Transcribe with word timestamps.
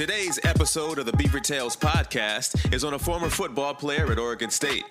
Today's 0.00 0.40
episode 0.44 0.98
of 0.98 1.04
the 1.04 1.12
Beaver 1.12 1.40
Tales 1.40 1.76
podcast 1.76 2.72
is 2.72 2.84
on 2.84 2.94
a 2.94 2.98
former 2.98 3.28
football 3.28 3.74
player 3.74 4.10
at 4.10 4.18
Oregon 4.18 4.48
State. 4.48 4.86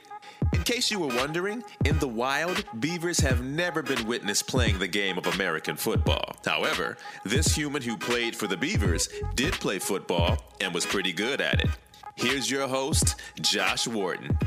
In 0.53 0.61
case 0.61 0.91
you 0.91 0.99
were 0.99 1.07
wondering, 1.07 1.63
in 1.83 1.97
the 1.97 2.07
wild, 2.07 2.63
beavers 2.79 3.19
have 3.21 3.43
never 3.43 3.81
been 3.81 4.05
witnessed 4.05 4.47
playing 4.47 4.77
the 4.77 4.87
game 4.87 5.17
of 5.17 5.25
American 5.25 5.77
football. 5.77 6.35
However, 6.45 6.95
this 7.25 7.55
human 7.55 7.81
who 7.81 7.97
played 7.97 8.35
for 8.35 8.45
the 8.45 8.55
Beavers 8.55 9.09
did 9.33 9.53
play 9.53 9.79
football 9.79 10.43
and 10.61 10.75
was 10.75 10.85
pretty 10.85 11.11
good 11.11 11.41
at 11.41 11.59
it. 11.59 11.69
Here's 12.13 12.51
your 12.51 12.67
host, 12.67 13.15
Josh 13.41 13.87
Worden. 13.87 14.37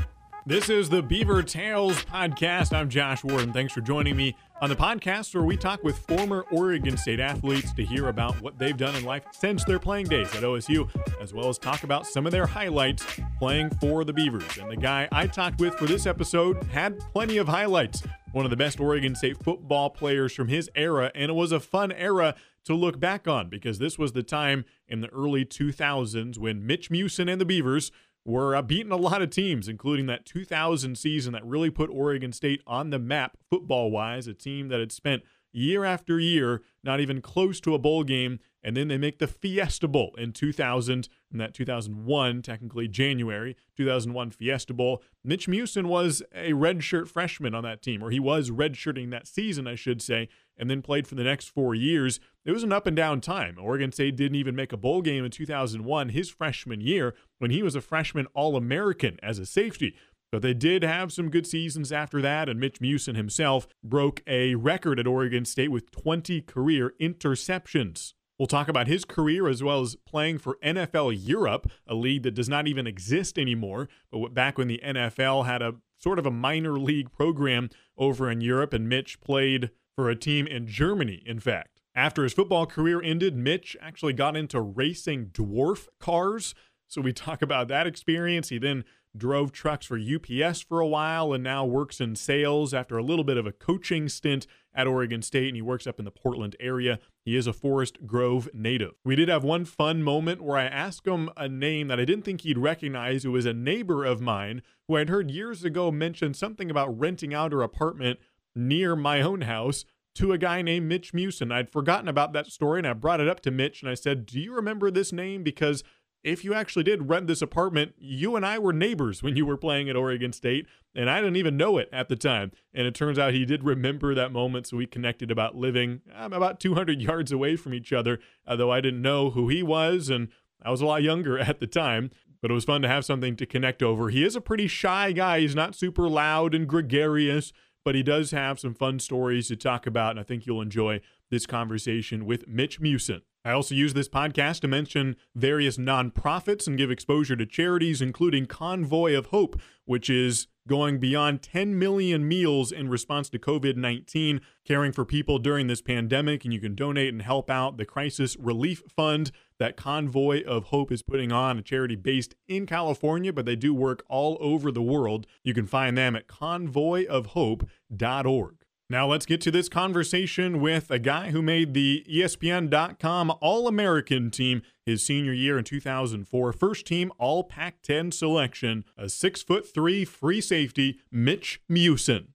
This 0.45 0.69
is 0.69 0.87
the 0.87 1.03
Beaver 1.03 1.43
Tales 1.43 2.05
podcast. 2.05 2.71
I'm 2.71 2.87
Josh 2.87 3.21
Worden. 3.25 3.51
Thanks 3.51 3.73
for 3.73 3.81
joining 3.81 4.15
me 4.15 4.37
on 4.61 4.69
the 4.69 4.75
podcast 4.75 5.33
where 5.35 5.43
we 5.43 5.57
talk 5.57 5.83
with 5.83 5.97
former 5.99 6.45
Oregon 6.51 6.95
State 6.95 7.19
athletes 7.19 7.73
to 7.73 7.83
hear 7.83 8.07
about 8.07 8.39
what 8.41 8.57
they've 8.57 8.77
done 8.77 8.95
in 8.95 9.03
life 9.03 9.23
since 9.31 9.63
their 9.65 9.79
playing 9.79 10.07
days 10.07 10.33
at 10.35 10.43
OSU, 10.43 10.89
as 11.21 11.33
well 11.33 11.49
as 11.49 11.57
talk 11.57 11.83
about 11.83 12.05
some 12.07 12.25
of 12.25 12.31
their 12.31 12.45
highlights 12.45 13.05
playing 13.39 13.69
for 13.81 14.05
the 14.05 14.13
Beavers. 14.13 14.57
And 14.57 14.71
the 14.71 14.77
guy 14.77 15.07
I 15.11 15.27
talked 15.27 15.59
with 15.59 15.75
for 15.75 15.85
this 15.85 16.05
episode 16.05 16.63
had 16.65 16.99
plenty 17.13 17.37
of 17.37 17.47
highlights. 17.47 18.03
One 18.31 18.45
of 18.45 18.51
the 18.51 18.57
best 18.57 18.79
Oregon 18.79 19.15
State 19.15 19.43
football 19.43 19.89
players 19.89 20.33
from 20.33 20.47
his 20.47 20.69
era, 20.75 21.11
and 21.13 21.29
it 21.29 21.35
was 21.35 21.51
a 21.51 21.59
fun 21.59 21.91
era 21.91 22.35
to 22.65 22.73
look 22.73 22.99
back 22.99 23.27
on 23.27 23.49
because 23.49 23.79
this 23.79 23.99
was 23.99 24.13
the 24.13 24.23
time 24.23 24.65
in 24.87 25.01
the 25.01 25.09
early 25.09 25.45
2000s 25.45 26.37
when 26.37 26.65
Mitch 26.65 26.89
Meeuwsen 26.89 27.29
and 27.29 27.41
the 27.41 27.45
Beavers 27.45 27.91
were 28.25 28.55
uh, 28.55 28.61
beating 28.61 28.91
a 28.91 28.97
lot 28.97 29.21
of 29.21 29.29
teams, 29.29 29.67
including 29.67 30.05
that 30.07 30.25
2000 30.25 30.97
season 30.97 31.33
that 31.33 31.45
really 31.45 31.69
put 31.69 31.89
Oregon 31.89 32.31
State 32.31 32.61
on 32.65 32.89
the 32.89 32.99
map 32.99 33.37
football 33.49 33.91
wise, 33.91 34.27
a 34.27 34.33
team 34.33 34.69
that 34.69 34.79
had 34.79 34.91
spent 34.91 35.23
year 35.53 35.85
after 35.85 36.19
year 36.19 36.61
not 36.83 36.99
even 36.99 37.21
close 37.21 37.61
to 37.61 37.75
a 37.75 37.79
bowl 37.79 38.03
game. 38.03 38.39
And 38.65 38.77
then 38.77 38.87
they 38.87 38.97
make 38.97 39.19
the 39.19 39.27
Fiesta 39.27 39.89
Bowl 39.89 40.15
in 40.17 40.31
2000, 40.31 41.09
and 41.31 41.41
that 41.41 41.53
2001, 41.53 42.41
technically 42.41 42.87
January 42.87 43.57
2001 43.75 44.31
Fiesta 44.31 44.73
Bowl. 44.73 45.03
Mitch 45.23 45.47
Meeuwsen 45.47 45.87
was 45.87 46.23
a 46.33 46.53
redshirt 46.53 47.09
freshman 47.09 47.53
on 47.53 47.63
that 47.63 47.81
team, 47.81 48.01
or 48.01 48.09
he 48.09 48.21
was 48.21 48.51
redshirting 48.51 49.11
that 49.11 49.27
season, 49.27 49.67
I 49.67 49.75
should 49.75 50.01
say, 50.01 50.29
and 50.57 50.69
then 50.69 50.81
played 50.81 51.07
for 51.07 51.15
the 51.15 51.23
next 51.23 51.49
four 51.49 51.75
years. 51.75 52.19
It 52.45 52.51
was 52.51 52.63
an 52.63 52.73
up 52.73 52.87
and 52.87 52.95
down 52.95 53.21
time. 53.21 53.57
Oregon 53.59 53.91
State 53.91 54.15
didn't 54.15 54.35
even 54.35 54.55
make 54.55 54.73
a 54.73 54.77
bowl 54.77 55.01
game 55.01 55.25
in 55.25 55.31
2001, 55.31 56.09
his 56.09 56.29
freshman 56.29 56.81
year, 56.81 57.15
when 57.39 57.51
he 57.51 57.63
was 57.63 57.75
a 57.75 57.81
freshman 57.81 58.27
All 58.33 58.55
American 58.55 59.17
as 59.23 59.39
a 59.39 59.45
safety. 59.45 59.95
But 60.31 60.41
they 60.41 60.55
did 60.55 60.83
have 60.83 61.13
some 61.13 61.29
good 61.29 61.45
seasons 61.45 61.91
after 61.91 62.19
that, 62.21 62.49
and 62.49 62.59
Mitch 62.59 62.79
Meeuwsen 62.79 63.15
himself 63.15 63.67
broke 63.83 64.23
a 64.25 64.55
record 64.55 64.99
at 64.99 65.05
Oregon 65.05 65.45
State 65.45 65.67
with 65.69 65.91
20 65.91 66.41
career 66.41 66.93
interceptions. 66.99 68.13
We'll 68.39 68.47
talk 68.47 68.67
about 68.67 68.87
his 68.87 69.05
career 69.05 69.47
as 69.47 69.61
well 69.61 69.81
as 69.81 69.95
playing 70.07 70.39
for 70.39 70.57
NFL 70.63 71.15
Europe, 71.15 71.71
a 71.87 71.93
league 71.93 72.23
that 72.23 72.33
does 72.33 72.49
not 72.49 72.67
even 72.67 72.87
exist 72.87 73.37
anymore. 73.37 73.89
But 74.11 74.33
back 74.33 74.57
when 74.57 74.67
the 74.67 74.81
NFL 74.83 75.45
had 75.45 75.61
a 75.61 75.75
sort 75.99 76.17
of 76.17 76.25
a 76.25 76.31
minor 76.31 76.79
league 76.79 77.11
program 77.11 77.69
over 77.95 78.29
in 78.29 78.41
Europe, 78.41 78.73
and 78.73 78.89
Mitch 78.89 79.21
played 79.21 79.69
for 79.95 80.09
a 80.09 80.15
team 80.15 80.47
in 80.47 80.67
Germany, 80.67 81.21
in 81.25 81.39
fact. 81.39 81.81
After 81.95 82.23
his 82.23 82.33
football 82.33 82.65
career 82.65 83.01
ended, 83.01 83.35
Mitch 83.35 83.77
actually 83.79 84.13
got 84.13 84.35
into 84.35 84.59
racing 84.59 85.27
dwarf 85.27 85.87
cars. 85.99 86.55
So 86.87 87.01
we 87.01 87.13
talk 87.13 87.41
about 87.41 87.67
that 87.67 87.87
experience. 87.87 88.49
He 88.49 88.57
then 88.57 88.83
drove 89.15 89.51
trucks 89.51 89.85
for 89.85 89.99
UPS 89.99 90.61
for 90.61 90.79
a 90.79 90.87
while 90.87 91.33
and 91.33 91.43
now 91.43 91.65
works 91.65 92.01
in 92.01 92.15
sales 92.15 92.73
after 92.73 92.97
a 92.97 93.03
little 93.03 93.23
bit 93.23 93.37
of 93.37 93.45
a 93.45 93.51
coaching 93.51 94.09
stint 94.09 94.47
at 94.73 94.87
Oregon 94.87 95.21
State 95.21 95.49
and 95.49 95.55
he 95.55 95.61
works 95.61 95.85
up 95.85 95.99
in 95.99 96.05
the 96.05 96.11
Portland 96.11 96.55
area. 96.59 96.99
He 97.23 97.35
is 97.35 97.45
a 97.45 97.53
Forest 97.53 98.07
Grove 98.07 98.49
native. 98.53 98.93
We 99.05 99.15
did 99.15 99.29
have 99.29 99.43
one 99.43 99.65
fun 99.65 100.01
moment 100.01 100.41
where 100.41 100.57
I 100.57 100.65
asked 100.65 101.07
him 101.07 101.29
a 101.37 101.47
name 101.47 101.89
that 101.89 101.99
I 101.99 102.05
didn't 102.05 102.25
think 102.25 102.41
he'd 102.41 102.57
recognize. 102.57 103.23
It 103.23 103.29
was 103.29 103.45
a 103.45 103.53
neighbor 103.53 104.03
of 104.03 104.19
mine 104.19 104.63
who 104.87 104.97
I'd 104.97 105.09
heard 105.09 105.29
years 105.29 105.63
ago 105.63 105.91
mention 105.91 106.33
something 106.33 106.71
about 106.71 106.99
renting 106.99 107.35
out 107.35 107.51
her 107.51 107.61
apartment 107.61 108.19
near 108.55 108.95
my 108.95 109.21
own 109.21 109.41
house 109.41 109.85
to 110.15 110.31
a 110.31 110.37
guy 110.37 110.61
named 110.61 110.87
Mitch 110.87 111.13
Meeuwsen. 111.13 111.51
I'd 111.51 111.71
forgotten 111.71 112.07
about 112.07 112.33
that 112.33 112.47
story 112.47 112.79
and 112.79 112.87
I 112.87 112.93
brought 112.93 113.19
it 113.19 113.27
up 113.27 113.39
to 113.41 113.51
Mitch 113.51 113.81
and 113.81 113.89
I 113.89 113.95
said, 113.95 114.25
Do 114.25 114.39
you 114.39 114.53
remember 114.53 114.91
this 114.91 115.11
name? 115.11 115.43
Because 115.43 115.83
if 116.23 116.45
you 116.45 116.53
actually 116.53 116.83
did 116.83 117.09
rent 117.09 117.27
this 117.27 117.41
apartment, 117.41 117.93
you 117.97 118.35
and 118.35 118.45
I 118.45 118.57
were 118.57 118.71
neighbors 118.71 119.21
when 119.21 119.35
you 119.35 119.45
were 119.45 119.57
playing 119.57 119.89
at 119.89 119.97
Oregon 119.97 120.31
State, 120.31 120.67
and 120.95 121.09
I 121.09 121.19
didn't 121.19 121.35
even 121.35 121.57
know 121.57 121.77
it 121.77 121.89
at 121.91 122.07
the 122.07 122.15
time. 122.15 122.51
And 122.73 122.87
it 122.87 122.95
turns 122.95 123.19
out 123.19 123.33
he 123.33 123.45
did 123.45 123.63
remember 123.63 124.15
that 124.15 124.31
moment, 124.31 124.67
so 124.67 124.77
we 124.77 124.85
connected 124.85 125.29
about 125.29 125.55
living 125.55 126.01
um, 126.15 126.31
about 126.31 126.61
200 126.61 127.01
yards 127.01 127.31
away 127.31 127.57
from 127.57 127.73
each 127.73 127.91
other, 127.91 128.19
although 128.47 128.71
I 128.71 128.79
didn't 128.79 129.01
know 129.01 129.31
who 129.31 129.49
he 129.49 129.61
was, 129.61 130.09
and 130.09 130.29
I 130.63 130.71
was 130.71 130.81
a 130.81 130.85
lot 130.85 131.03
younger 131.03 131.37
at 131.39 131.59
the 131.59 131.67
time. 131.67 132.09
But 132.41 132.51
it 132.51 132.55
was 132.55 132.65
fun 132.65 132.81
to 132.81 132.89
have 132.89 133.05
something 133.05 133.37
to 133.37 133.45
connect 133.45 133.81
over. 133.81 134.09
He 134.09 134.21
is 134.21 134.35
a 134.35 134.41
pretty 134.41 134.67
shy 134.67 135.13
guy. 135.13 135.39
He's 135.39 135.55
not 135.55 135.75
super 135.75 136.09
loud 136.09 136.53
and 136.53 136.67
gregarious, 136.67 137.53
but 137.83 137.95
he 137.95 138.03
does 138.03 138.31
have 138.31 138.59
some 138.59 138.73
fun 138.73 138.99
stories 138.99 139.47
to 139.47 139.55
talk 139.55 139.85
about, 139.85 140.11
and 140.11 140.19
I 140.19 140.23
think 140.23 140.45
you'll 140.45 140.61
enjoy 140.61 141.01
this 141.29 141.45
conversation 141.45 142.25
with 142.25 142.47
Mitch 142.47 142.79
Meeuwsen. 142.79 143.21
I 143.45 143.51
also 143.51 143.75
use 143.75 143.93
this 143.93 144.07
podcast 144.07 144.61
to 144.61 144.69
mention 144.69 145.17
various 145.35 145.77
nonprofits 145.77 146.65
and 146.65 146.77
give 146.77 146.89
exposure 146.89 147.35
to 147.35 147.45
charities, 147.45 148.01
including 148.01 148.45
Convoy 148.45 149.17
of 149.17 149.27
Hope, 149.27 149.59
which 149.85 150.09
is 150.09 150.47
going 150.67 150.99
beyond 150.99 151.41
10 151.41 151.77
million 151.77 152.27
meals 152.27 152.71
in 152.71 152.89
response 152.89 153.29
to 153.29 153.39
COVID 153.39 153.75
19, 153.75 154.41
caring 154.65 154.91
for 154.91 155.05
people 155.05 155.39
during 155.39 155.67
this 155.67 155.81
pandemic. 155.81 156.43
And 156.43 156.53
you 156.53 156.59
can 156.59 156.75
donate 156.75 157.13
and 157.13 157.21
help 157.21 157.49
out 157.49 157.77
the 157.77 157.85
Crisis 157.85 158.35
Relief 158.37 158.83
Fund 158.95 159.31
that 159.59 159.77
Convoy 159.77 160.43
of 160.43 160.65
Hope 160.65 160.91
is 160.91 161.01
putting 161.01 161.31
on, 161.31 161.59
a 161.59 161.61
charity 161.61 161.95
based 161.95 162.35
in 162.47 162.65
California, 162.65 163.31
but 163.31 163.45
they 163.45 163.55
do 163.55 163.73
work 163.73 164.03
all 164.09 164.37
over 164.39 164.71
the 164.71 164.81
world. 164.81 165.27
You 165.43 165.53
can 165.53 165.67
find 165.67 165.97
them 165.97 166.15
at 166.15 166.27
convoyofhope.org. 166.27 168.62
Now 168.89 169.07
let's 169.07 169.25
get 169.25 169.39
to 169.41 169.51
this 169.51 169.69
conversation 169.69 170.59
with 170.59 170.91
a 170.91 170.99
guy 170.99 171.31
who 171.31 171.41
made 171.41 171.73
the 171.73 172.05
ESPN.com 172.09 173.33
All 173.41 173.67
American 173.67 174.29
team 174.29 174.61
his 174.85 175.05
senior 175.05 175.31
year 175.31 175.57
in 175.57 175.63
2004. 175.63 176.53
First 176.53 176.85
team 176.85 177.11
All 177.17 177.43
Pac 177.43 177.81
10 177.81 178.11
selection, 178.11 178.83
a 178.97 179.07
six 179.07 179.41
foot 179.41 179.65
three 179.73 180.03
free 180.03 180.41
safety, 180.41 180.99
Mitch 181.11 181.61
Meeuwsen. 181.71 182.27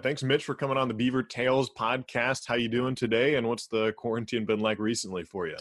Thanks, 0.00 0.22
Mitch, 0.22 0.44
for 0.44 0.54
coming 0.54 0.76
on 0.76 0.88
the 0.88 0.94
Beaver 0.94 1.24
Tales 1.24 1.70
podcast. 1.70 2.46
How 2.46 2.54
you 2.54 2.68
doing 2.68 2.94
today, 2.94 3.34
and 3.34 3.48
what's 3.48 3.66
the 3.66 3.92
quarantine 3.92 4.46
been 4.46 4.60
like 4.60 4.78
recently 4.78 5.24
for 5.24 5.46
you? 5.46 5.56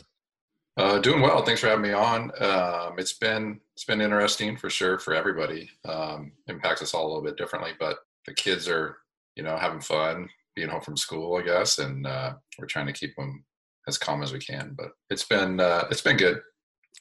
Uh, 0.77 0.99
doing 0.99 1.21
well. 1.21 1.43
Thanks 1.43 1.59
for 1.59 1.67
having 1.67 1.81
me 1.81 1.91
on. 1.91 2.31
Um, 2.39 2.99
it's 2.99 3.13
been 3.13 3.59
it's 3.73 3.83
been 3.83 3.99
interesting 3.99 4.55
for 4.55 4.69
sure 4.69 4.99
for 4.99 5.15
everybody. 5.15 5.71
Um, 5.85 6.33
impacts 6.47 6.83
us 6.83 6.93
all 6.93 7.07
a 7.07 7.09
little 7.09 7.23
bit 7.23 7.35
differently, 7.35 7.71
but 7.79 7.97
the 8.27 8.33
kids 8.33 8.67
are 8.67 8.97
you 9.37 9.43
know, 9.43 9.55
having 9.55 9.79
fun, 9.79 10.27
being 10.55 10.69
home 10.69 10.81
from 10.81 10.97
school, 10.97 11.37
I 11.37 11.43
guess, 11.43 11.77
and 11.77 12.05
uh, 12.05 12.33
we're 12.57 12.65
trying 12.65 12.87
to 12.87 12.93
keep 12.93 13.15
them 13.15 13.45
as 13.87 13.97
calm 13.97 14.23
as 14.23 14.33
we 14.33 14.39
can. 14.39 14.75
But 14.75 14.89
it's 15.11 15.23
been 15.23 15.59
uh, 15.59 15.85
it's 15.91 16.01
been 16.01 16.17
good. 16.17 16.41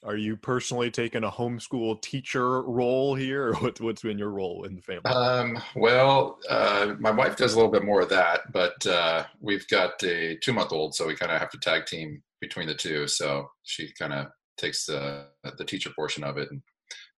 Are 0.03 0.17
you 0.17 0.37
personally 0.37 0.91
taking 0.91 1.25
a 1.25 1.31
homeschool 1.31 2.03
teacher 2.03 2.61
role 2.63 3.15
here, 3.15 3.49
or 3.49 3.55
what, 3.55 3.81
what's 3.81 4.03
been 4.03 4.19
your 4.19 4.31
role 4.31 4.65
in 4.65 4.77
the 4.77 4.83
family? 4.83 5.11
Um, 5.11 5.59
well, 5.75 6.39
uh, 6.51 6.95
my 7.01 7.11
wife 7.11 7.37
does 7.37 7.55
a 7.55 7.57
little 7.57 7.73
bit 7.73 7.83
more 7.83 8.03
of 8.03 8.11
that, 8.11 8.53
but 8.53 8.87
uh, 8.87 9.25
we've 9.41 9.67
got 9.69 10.01
a 10.05 10.37
two-month-old, 10.43 10.95
so 10.95 11.07
we 11.07 11.17
kind 11.17 11.33
of 11.33 11.41
have 11.41 11.51
to 11.51 11.59
tag 11.59 11.87
team 11.87 12.23
between 12.43 12.69
the 12.69 12.75
two. 12.75 13.09
So 13.09 13.49
she 13.63 13.91
kind 13.99 14.13
of 14.13 14.27
takes 14.59 14.85
the 14.85 15.29
the 15.57 15.65
teacher 15.65 15.91
portion 15.97 16.23
of 16.25 16.37
it, 16.37 16.51
and 16.51 16.61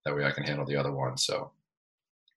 that 0.05 0.15
way 0.15 0.25
I 0.25 0.31
can 0.31 0.43
handle 0.43 0.65
the 0.65 0.77
other 0.77 0.93
one. 0.93 1.17
So 1.17 1.51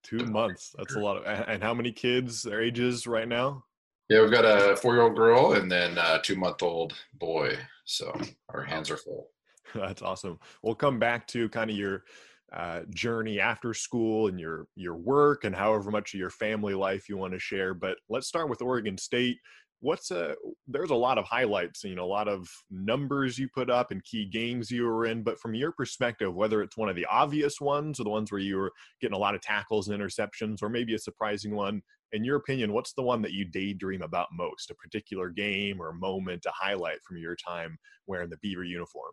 Two 0.03 0.25
months. 0.27 0.75
That's 0.77 0.94
a 0.94 0.99
lot 0.99 1.19
of. 1.19 1.49
And 1.49 1.62
how 1.62 1.75
many 1.75 1.93
kids? 1.93 2.43
Their 2.43 2.62
ages 2.62 3.06
right 3.06 3.28
now? 3.28 3.65
Yeah, 4.09 4.22
we've 4.22 4.31
got 4.31 4.44
a 4.44 4.77
four-year-old 4.77 5.15
girl 5.15 5.53
and 5.53 5.71
then 5.71 5.97
a 5.97 6.21
two-month-old 6.21 6.94
boy. 7.15 7.56
So 7.84 8.12
our 8.49 8.62
hands 8.62 8.91
are 8.91 8.97
full. 8.97 9.28
That's 9.74 10.03
awesome. 10.03 10.39
We'll 10.63 10.74
come 10.74 10.98
back 10.98 11.27
to 11.28 11.48
kind 11.48 11.71
of 11.71 11.77
your 11.77 12.04
uh, 12.53 12.80
journey 12.91 13.39
after 13.39 13.72
school 13.72 14.27
and 14.27 14.41
your 14.41 14.66
your 14.74 14.97
work 14.97 15.45
and 15.45 15.54
however 15.54 15.92
much 15.92 16.13
of 16.13 16.19
your 16.19 16.30
family 16.30 16.74
life 16.74 17.09
you 17.09 17.16
want 17.16 17.33
to 17.33 17.39
share. 17.39 17.74
But 17.74 17.98
let's 18.09 18.27
start 18.27 18.48
with 18.48 18.63
Oregon 18.63 18.98
State 18.98 19.39
what's 19.80 20.10
a 20.10 20.34
there's 20.68 20.91
a 20.91 20.94
lot 20.94 21.16
of 21.16 21.24
highlights 21.24 21.84
you 21.84 21.94
know 21.94 22.04
a 22.04 22.06
lot 22.06 22.28
of 22.28 22.47
numbers 22.71 23.38
you 23.38 23.48
put 23.54 23.71
up 23.71 23.91
and 23.91 24.04
key 24.04 24.27
games 24.27 24.71
you 24.71 24.84
were 24.84 25.06
in 25.06 25.22
but 25.22 25.41
from 25.41 25.54
your 25.54 25.72
perspective 25.72 26.34
whether 26.34 26.62
it's 26.62 26.77
one 26.77 26.88
of 26.88 26.97
the 26.97 27.06
obvious 27.06 27.60
ones 27.60 27.98
or 27.98 28.04
the 28.04 28.10
ones 28.10 28.30
where 28.30 28.41
you 28.41 28.56
were 28.56 28.72
getting 29.00 29.16
a 29.16 29.18
lot 29.18 29.34
of 29.34 29.41
tackles 29.41 29.88
and 29.88 29.98
interceptions 29.98 30.62
or 30.62 30.68
maybe 30.68 30.94
a 30.94 30.98
surprising 30.98 31.54
one 31.54 31.80
in 32.12 32.24
your 32.24 32.36
opinion 32.36 32.72
what's 32.72 32.92
the 32.92 33.03
one 33.03 33.22
that 33.22 33.32
you 33.32 33.44
daydream 33.44 34.03
about 34.03 34.28
most? 34.32 34.71
A 34.71 34.74
particular 34.74 35.30
game 35.30 35.80
or 35.80 35.92
moment 35.92 36.47
a 36.47 36.53
highlight 36.53 36.98
from 37.06 37.18
your 37.18 37.36
time 37.36 37.78
wearing 38.06 38.30
the 38.30 38.38
beaver 38.38 38.65
uniform? 38.65 39.12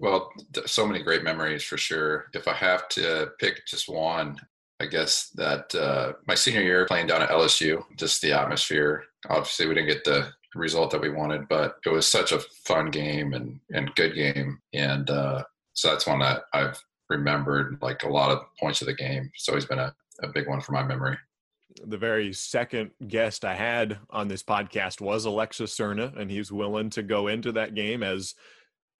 Well 0.00 0.30
so 0.66 0.86
many 0.86 1.02
great 1.02 1.24
memories 1.24 1.64
for 1.64 1.78
sure. 1.78 2.26
If 2.34 2.46
i 2.48 2.52
have 2.52 2.88
to 2.90 3.30
pick 3.38 3.66
just 3.66 3.88
one 3.88 4.36
I 4.82 4.86
guess 4.86 5.30
that 5.36 5.72
uh, 5.76 6.14
my 6.26 6.34
senior 6.34 6.62
year 6.62 6.86
playing 6.86 7.06
down 7.06 7.22
at 7.22 7.28
LSU, 7.28 7.84
just 7.96 8.20
the 8.20 8.32
atmosphere. 8.32 9.04
Obviously, 9.28 9.68
we 9.68 9.74
didn't 9.74 9.90
get 9.90 10.02
the 10.02 10.32
result 10.56 10.90
that 10.90 11.00
we 11.00 11.08
wanted, 11.08 11.48
but 11.48 11.76
it 11.86 11.90
was 11.90 12.06
such 12.06 12.32
a 12.32 12.40
fun 12.66 12.90
game 12.90 13.32
and 13.32 13.60
and 13.72 13.94
good 13.94 14.14
game, 14.14 14.58
and 14.74 15.08
uh, 15.08 15.44
so 15.74 15.88
that's 15.88 16.06
one 16.06 16.18
that 16.18 16.42
I've 16.52 16.82
remembered 17.08 17.78
like 17.80 18.02
a 18.02 18.08
lot 18.08 18.32
of 18.32 18.40
points 18.58 18.80
of 18.80 18.88
the 18.88 18.94
game. 18.94 19.30
It's 19.34 19.48
always 19.48 19.66
been 19.66 19.78
a, 19.78 19.94
a 20.22 20.28
big 20.28 20.48
one 20.48 20.60
for 20.60 20.72
my 20.72 20.82
memory. 20.82 21.16
The 21.86 21.98
very 21.98 22.32
second 22.32 22.90
guest 23.06 23.44
I 23.44 23.54
had 23.54 23.98
on 24.10 24.26
this 24.26 24.42
podcast 24.42 25.00
was 25.00 25.26
Alexis 25.26 25.76
Serna, 25.78 26.18
and 26.18 26.28
he's 26.28 26.50
willing 26.50 26.90
to 26.90 27.04
go 27.04 27.28
into 27.28 27.52
that 27.52 27.76
game 27.76 28.02
as 28.02 28.34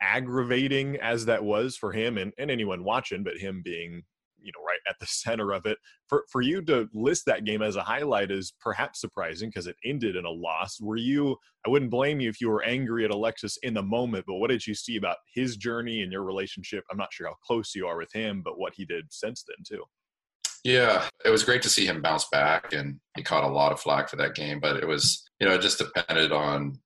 aggravating 0.01 0.97
as 0.97 1.27
that 1.27 1.45
was 1.45 1.77
for 1.77 1.91
him 1.93 2.19
and, 2.19 2.33
and 2.39 2.53
anyone 2.53 2.85
watching, 2.85 3.25
but 3.25 3.37
him 3.37 3.63
being 3.65 4.05
you 4.43 4.53
know 4.57 4.65
right 4.65 4.81
at 4.89 4.97
the 5.01 5.07
center 5.09 5.53
of 5.53 5.67
it 5.67 5.79
for 6.09 6.25
for 6.31 6.41
you 6.41 6.63
to 6.63 6.89
list 6.93 7.25
that 7.27 7.45
game 7.45 7.63
as 7.63 7.77
a 7.77 7.83
highlight 7.83 8.31
is 8.31 8.53
perhaps 8.61 9.01
surprising 9.01 9.49
because 9.49 9.67
it 9.67 9.77
ended 9.85 10.17
in 10.17 10.25
a 10.25 10.31
loss 10.31 10.81
were 10.81 10.97
you 10.97 11.37
i 11.67 11.71
wouldn't 11.71 11.91
blame 11.91 12.21
you 12.21 12.29
if 12.29 12.41
you 12.41 12.49
were 12.49 12.63
angry 12.65 13.05
at 13.05 13.11
alexis 13.11 13.59
in 13.63 13.75
the 13.75 13.83
moment 13.83 14.25
but 14.27 14.37
what 14.37 14.51
did 14.51 14.67
you 14.67 14.75
see 14.75 14.97
about 14.97 15.17
his 15.35 15.57
journey 15.57 16.03
and 16.03 16.13
your 16.13 16.25
relationship 16.25 16.85
i'm 16.91 16.99
not 16.99 17.13
sure 17.13 17.27
how 17.27 17.35
close 17.45 17.75
you 17.75 17.87
are 17.87 17.97
with 17.97 18.13
him 18.13 18.43
but 18.45 18.59
what 18.59 18.73
he 18.77 18.85
did 18.85 19.05
since 19.11 19.45
then 19.47 19.63
too 19.67 19.85
yeah 20.65 21.09
it 21.25 21.31
was 21.31 21.45
great 21.45 21.63
to 21.63 21.69
see 21.69 21.87
him 21.87 22.03
bounce 22.03 22.27
back 22.31 22.73
and 22.73 22.99
he 23.17 23.23
caught 23.23 23.45
a 23.45 23.49
lot 23.49 23.73
of 23.73 23.81
flack 23.81 24.09
for 24.09 24.17
that 24.17 24.35
game 24.35 24.61
but 24.61 24.77
it 24.77 24.87
was 24.87 25.25
you 25.41 25.47
know 25.47 25.55
it 25.55 25.61
just 25.61 25.79
depended 25.79 26.33
on 26.33 26.79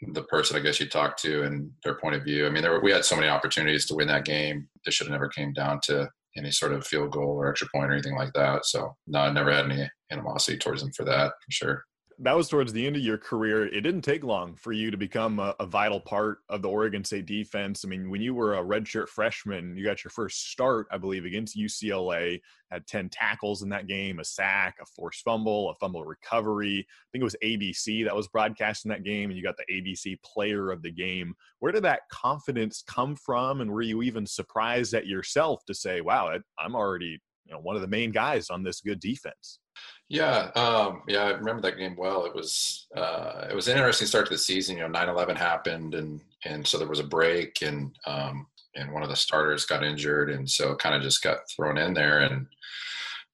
the 0.00 0.22
person 0.24 0.56
I 0.56 0.60
guess 0.60 0.78
you 0.78 0.88
talked 0.88 1.20
to 1.22 1.42
and 1.42 1.70
their 1.82 1.94
point 1.94 2.14
of 2.14 2.24
view. 2.24 2.46
I 2.46 2.50
mean, 2.50 2.62
there 2.62 2.72
were, 2.72 2.80
we 2.80 2.92
had 2.92 3.04
so 3.04 3.16
many 3.16 3.28
opportunities 3.28 3.86
to 3.86 3.94
win 3.94 4.08
that 4.08 4.24
game. 4.24 4.68
It 4.84 4.92
should 4.92 5.06
have 5.06 5.12
never 5.12 5.28
came 5.28 5.52
down 5.52 5.80
to 5.84 6.08
any 6.38 6.50
sort 6.50 6.72
of 6.72 6.86
field 6.86 7.10
goal 7.12 7.36
or 7.36 7.48
extra 7.48 7.68
point 7.74 7.90
or 7.90 7.94
anything 7.94 8.16
like 8.16 8.32
that. 8.34 8.64
So 8.64 8.96
no, 9.06 9.20
I 9.20 9.32
never 9.32 9.52
had 9.52 9.70
any 9.70 9.88
animosity 10.10 10.58
towards 10.58 10.82
them 10.82 10.92
for 10.92 11.04
that, 11.04 11.32
for 11.44 11.50
sure 11.50 11.84
that 12.20 12.36
was 12.36 12.48
towards 12.48 12.72
the 12.72 12.84
end 12.84 12.96
of 12.96 13.02
your 13.02 13.18
career. 13.18 13.66
It 13.66 13.82
didn't 13.82 14.02
take 14.02 14.24
long 14.24 14.56
for 14.56 14.72
you 14.72 14.90
to 14.90 14.96
become 14.96 15.38
a, 15.38 15.54
a, 15.60 15.66
vital 15.66 16.00
part 16.00 16.38
of 16.48 16.62
the 16.62 16.68
Oregon 16.68 17.04
State 17.04 17.26
defense. 17.26 17.84
I 17.84 17.88
mean, 17.88 18.10
when 18.10 18.20
you 18.20 18.34
were 18.34 18.56
a 18.56 18.64
redshirt 18.64 19.08
freshman, 19.08 19.76
you 19.76 19.84
got 19.84 20.02
your 20.02 20.10
first 20.10 20.50
start, 20.50 20.88
I 20.90 20.98
believe, 20.98 21.24
against 21.24 21.56
UCLA. 21.56 22.40
Had 22.72 22.86
ten 22.86 23.08
tackles 23.08 23.62
in 23.62 23.68
that 23.68 23.86
game, 23.86 24.18
a 24.18 24.24
sack, 24.24 24.76
a 24.82 24.86
forced 24.86 25.22
fumble, 25.22 25.70
a 25.70 25.74
fumble 25.76 26.04
recovery. 26.04 26.80
I 26.80 27.06
think 27.12 27.22
it 27.22 27.24
was 27.24 27.36
ABC 27.42 28.04
that 28.04 28.16
was 28.16 28.28
broadcast 28.28 28.84
in 28.84 28.88
that 28.90 29.04
game, 29.04 29.30
and 29.30 29.36
you 29.36 29.44
got 29.44 29.56
the 29.56 29.72
ABC 29.72 30.20
Player 30.22 30.70
of 30.72 30.82
the 30.82 30.90
Game. 30.90 31.34
Where 31.60 31.72
did 31.72 31.84
that 31.84 32.02
confidence 32.10 32.82
come 32.86 33.14
from, 33.14 33.60
and 33.60 33.70
were 33.70 33.82
you 33.82 34.02
even 34.02 34.26
surprised 34.26 34.92
at 34.92 35.06
yourself 35.06 35.64
to 35.66 35.74
say, 35.74 36.00
"Wow, 36.00 36.36
I'm 36.58 36.74
already 36.74 37.20
you 37.46 37.52
know 37.52 37.60
one 37.60 37.76
of 37.76 37.82
the 37.82 37.88
main 37.88 38.10
guys 38.10 38.50
on 38.50 38.64
this 38.64 38.80
good 38.80 39.00
defense"? 39.00 39.60
Yeah, 40.08 40.50
um, 40.54 41.02
yeah, 41.06 41.24
I 41.24 41.30
remember 41.30 41.60
that 41.62 41.76
game 41.76 41.94
well. 41.96 42.24
It 42.24 42.34
was 42.34 42.86
uh, 42.96 43.46
it 43.50 43.54
was 43.54 43.68
an 43.68 43.76
interesting 43.76 44.06
start 44.08 44.26
to 44.26 44.32
the 44.32 44.38
season. 44.38 44.78
You 44.78 44.88
know, 44.88 44.98
9-11 44.98 45.36
happened, 45.36 45.94
and 45.94 46.20
and 46.44 46.66
so 46.66 46.78
there 46.78 46.88
was 46.88 47.00
a 47.00 47.04
break, 47.04 47.58
and 47.62 47.94
um, 48.06 48.46
and 48.74 48.92
one 48.92 49.02
of 49.02 49.10
the 49.10 49.16
starters 49.16 49.66
got 49.66 49.84
injured, 49.84 50.30
and 50.30 50.48
so 50.48 50.74
kind 50.76 50.94
of 50.94 51.02
just 51.02 51.22
got 51.22 51.50
thrown 51.54 51.76
in 51.76 51.92
there. 51.92 52.20
And 52.20 52.46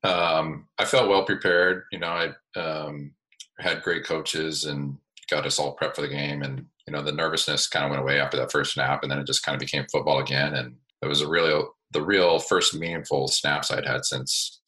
um, 0.03 0.67
I 0.79 0.85
felt 0.85 1.09
well 1.09 1.25
prepared. 1.25 1.85
You 1.93 2.01
know, 2.01 2.09
I 2.09 2.59
um, 2.59 3.13
had 3.61 3.83
great 3.83 4.05
coaches 4.05 4.65
and 4.65 4.99
got 5.31 5.47
us 5.47 5.61
all 5.61 5.77
prepped 5.77 5.95
for 5.95 6.03
the 6.03 6.09
game, 6.09 6.43
and 6.43 6.67
you 6.89 6.93
know, 6.93 7.03
the 7.03 7.13
nervousness 7.13 7.69
kind 7.69 7.85
of 7.85 7.91
went 7.91 8.03
away 8.03 8.21
after 8.21 8.37
that 8.39 8.51
first 8.51 8.75
snap, 8.75 9.03
and 9.03 9.13
then 9.13 9.21
it 9.21 9.27
just 9.27 9.45
kind 9.45 9.55
of 9.55 9.61
became 9.61 9.87
football 9.93 10.19
again. 10.19 10.55
And 10.55 10.75
it 11.03 11.07
was 11.07 11.21
a 11.21 11.29
really 11.29 11.63
the 11.93 12.03
real 12.03 12.41
first 12.41 12.75
meaningful 12.75 13.29
snaps 13.29 13.71
I'd 13.71 13.87
had 13.87 14.05
since 14.05 14.61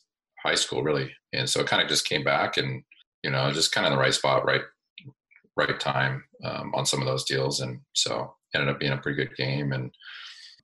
high 0.47 0.55
school, 0.55 0.83
really. 0.83 1.13
And 1.33 1.49
so 1.49 1.61
it 1.61 1.67
kind 1.67 1.83
of 1.83 1.89
just 1.89 2.09
came 2.09 2.25
back, 2.25 2.57
and 2.57 2.83
you 3.23 3.31
know, 3.31 3.51
just 3.53 3.73
kind 3.73 3.87
of 3.87 3.93
the 3.93 3.99
right 3.99 4.15
spot, 4.15 4.45
right, 4.45 4.63
right 5.57 5.81
time 5.81 6.25
um, 6.45 6.73
on 6.75 6.87
some 6.87 7.01
of 7.01 7.07
those 7.07 7.25
deals, 7.25 7.61
and 7.61 7.81
so 7.95 8.35
ended 8.55 8.69
up 8.69 8.81
being 8.81 8.93
a 8.93 8.99
pretty 8.99 9.17
good 9.17 9.37
game, 9.37 9.73
and 9.73 9.87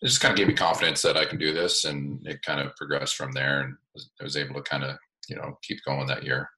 it 0.03 0.07
just 0.07 0.21
kind 0.21 0.33
of 0.33 0.39
gave 0.39 0.49
me 0.49 0.55
confidence 0.55 1.03
that 1.03 1.17
I 1.17 1.25
can 1.25 1.39
do 1.39 1.53
this, 1.53 1.85
and 1.85 2.27
it 2.27 2.43
kind 2.43 2.61
of 2.61 2.77
progressed 2.77 3.17
from 3.17 3.33
there, 3.33 3.61
and 3.63 3.75
I 4.21 4.25
was 4.25 4.37
able 4.37 4.55
to 4.55 4.63
kind 4.63 4.85
of 4.85 4.97
you 5.29 5.37
know 5.37 5.59
keep 5.63 5.79
going 5.85 6.07
that 6.07 6.25
year 6.25 6.49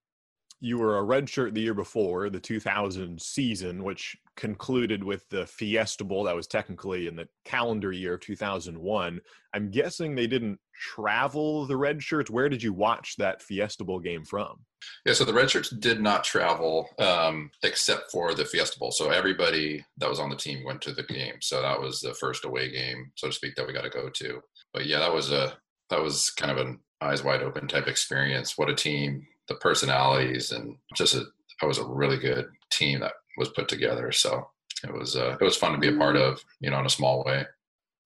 you 0.59 0.77
were 0.77 0.97
a 0.97 1.03
redshirt 1.03 1.53
the 1.53 1.61
year 1.61 1.73
before 1.73 2.29
the 2.29 2.39
2000 2.39 3.21
season, 3.21 3.83
which 3.83 4.15
concluded 4.35 5.03
with 5.03 5.27
the 5.29 5.45
Fiesta 5.45 6.03
Bowl 6.03 6.23
that 6.23 6.35
was 6.35 6.47
technically 6.47 7.07
in 7.07 7.15
the 7.15 7.27
calendar 7.43 7.91
year 7.91 8.15
of 8.15 8.21
2001. 8.21 9.21
I'm 9.53 9.71
guessing 9.71 10.15
they 10.15 10.27
didn't 10.27 10.59
travel 10.73 11.65
the 11.65 11.77
red 11.77 12.01
shirts. 12.01 12.29
Where 12.29 12.49
did 12.49 12.63
you 12.63 12.73
watch 12.73 13.15
that 13.17 13.41
Fiesta 13.41 13.83
Bowl 13.83 13.99
game 13.99 14.25
from? 14.25 14.57
Yeah, 15.05 15.13
so 15.13 15.25
the 15.25 15.33
red 15.33 15.49
shirts 15.49 15.69
did 15.69 16.01
not 16.01 16.23
travel 16.23 16.89
um, 16.99 17.51
except 17.63 18.11
for 18.11 18.33
the 18.33 18.45
Fiesta 18.45 18.79
Bowl. 18.79 18.91
So 18.91 19.09
everybody 19.09 19.85
that 19.97 20.09
was 20.09 20.19
on 20.19 20.29
the 20.29 20.35
team 20.35 20.63
went 20.65 20.81
to 20.83 20.93
the 20.93 21.03
game. 21.03 21.35
So 21.41 21.61
that 21.61 21.79
was 21.79 21.99
the 21.99 22.13
first 22.13 22.45
away 22.45 22.71
game, 22.71 23.11
so 23.15 23.27
to 23.27 23.33
speak, 23.33 23.55
that 23.55 23.67
we 23.67 23.73
got 23.73 23.83
to 23.83 23.89
go 23.89 24.09
to. 24.09 24.41
But 24.73 24.85
yeah, 24.85 24.99
that 24.99 25.13
was 25.13 25.31
a 25.31 25.57
that 25.89 26.01
was 26.01 26.31
kind 26.31 26.51
of 26.51 26.57
an 26.57 26.79
eyes 27.01 27.23
wide 27.23 27.43
open 27.43 27.67
type 27.67 27.87
experience. 27.87 28.57
What 28.57 28.69
a 28.69 28.75
team! 28.75 29.25
The 29.47 29.55
personalities 29.55 30.51
and 30.51 30.75
just 30.95 31.15
a, 31.15 31.21
it 31.61 31.65
was 31.65 31.77
a 31.77 31.85
really 31.85 32.17
good 32.17 32.47
team 32.69 32.99
that 33.01 33.13
was 33.37 33.49
put 33.49 33.67
together. 33.67 34.11
So 34.11 34.49
it 34.83 34.93
was 34.93 35.15
uh, 35.15 35.37
it 35.39 35.43
was 35.43 35.57
fun 35.57 35.71
to 35.73 35.77
be 35.77 35.87
a 35.89 35.97
part 35.97 36.15
of, 36.15 36.43
you 36.59 36.69
know, 36.69 36.79
in 36.79 36.85
a 36.85 36.89
small 36.89 37.23
way. 37.25 37.45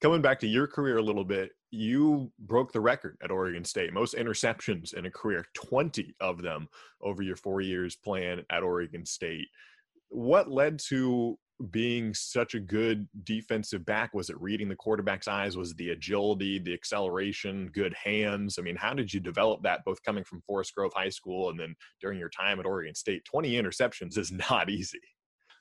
Coming 0.02 0.22
back 0.22 0.40
to 0.40 0.48
your 0.48 0.68
career 0.68 0.98
a 0.98 1.04
little 1.04 1.26
bit, 1.26 1.52
you 1.72 2.32
broke 2.40 2.72
the 2.72 2.80
record 2.80 3.18
at 3.22 3.32
Oregon 3.32 3.66
State. 3.66 3.94
Most 3.94 4.16
interceptions 4.16 4.94
in 4.94 5.06
a 5.06 5.12
career, 5.12 5.46
20 5.56 6.16
of 6.20 6.42
them 6.42 6.68
over 7.02 7.22
your 7.22 7.36
four 7.36 7.62
years 7.62 7.96
playing 7.96 8.44
at 8.50 8.64
Oregon 8.64 9.06
State. 9.06 9.48
What 10.10 10.50
led 10.50 10.80
to 10.88 11.38
being 11.72 12.14
such 12.14 12.56
a 12.56 12.60
good 12.60 13.08
defensive 13.24 13.86
back? 13.86 14.14
Was 14.14 14.30
it 14.30 14.40
reading 14.42 14.70
the 14.70 14.76
quarterback's 14.76 15.28
eyes? 15.28 15.58
Was 15.58 15.74
the 15.76 15.90
agility, 15.90 16.60
the 16.60 16.74
acceleration, 16.74 17.70
good 17.74 17.94
hands? 17.94 18.58
I 18.58 18.62
mean, 18.62 18.76
how 18.76 18.94
did 18.94 19.14
you 19.14 19.20
develop 19.20 19.62
that 19.64 19.84
both 19.86 20.02
coming 20.04 20.24
from 20.24 20.42
Forest 20.42 20.76
Grove 20.76 20.94
High 20.96 21.10
School 21.10 21.50
and 21.50 21.60
then 21.60 21.76
during 22.02 22.18
your 22.18 22.30
time 22.30 22.60
at 22.60 22.66
Oregon 22.66 22.96
State? 22.96 23.26
20 23.26 23.54
interceptions 23.54 24.18
is 24.18 24.32
not 24.32 24.70
easy. 24.70 25.00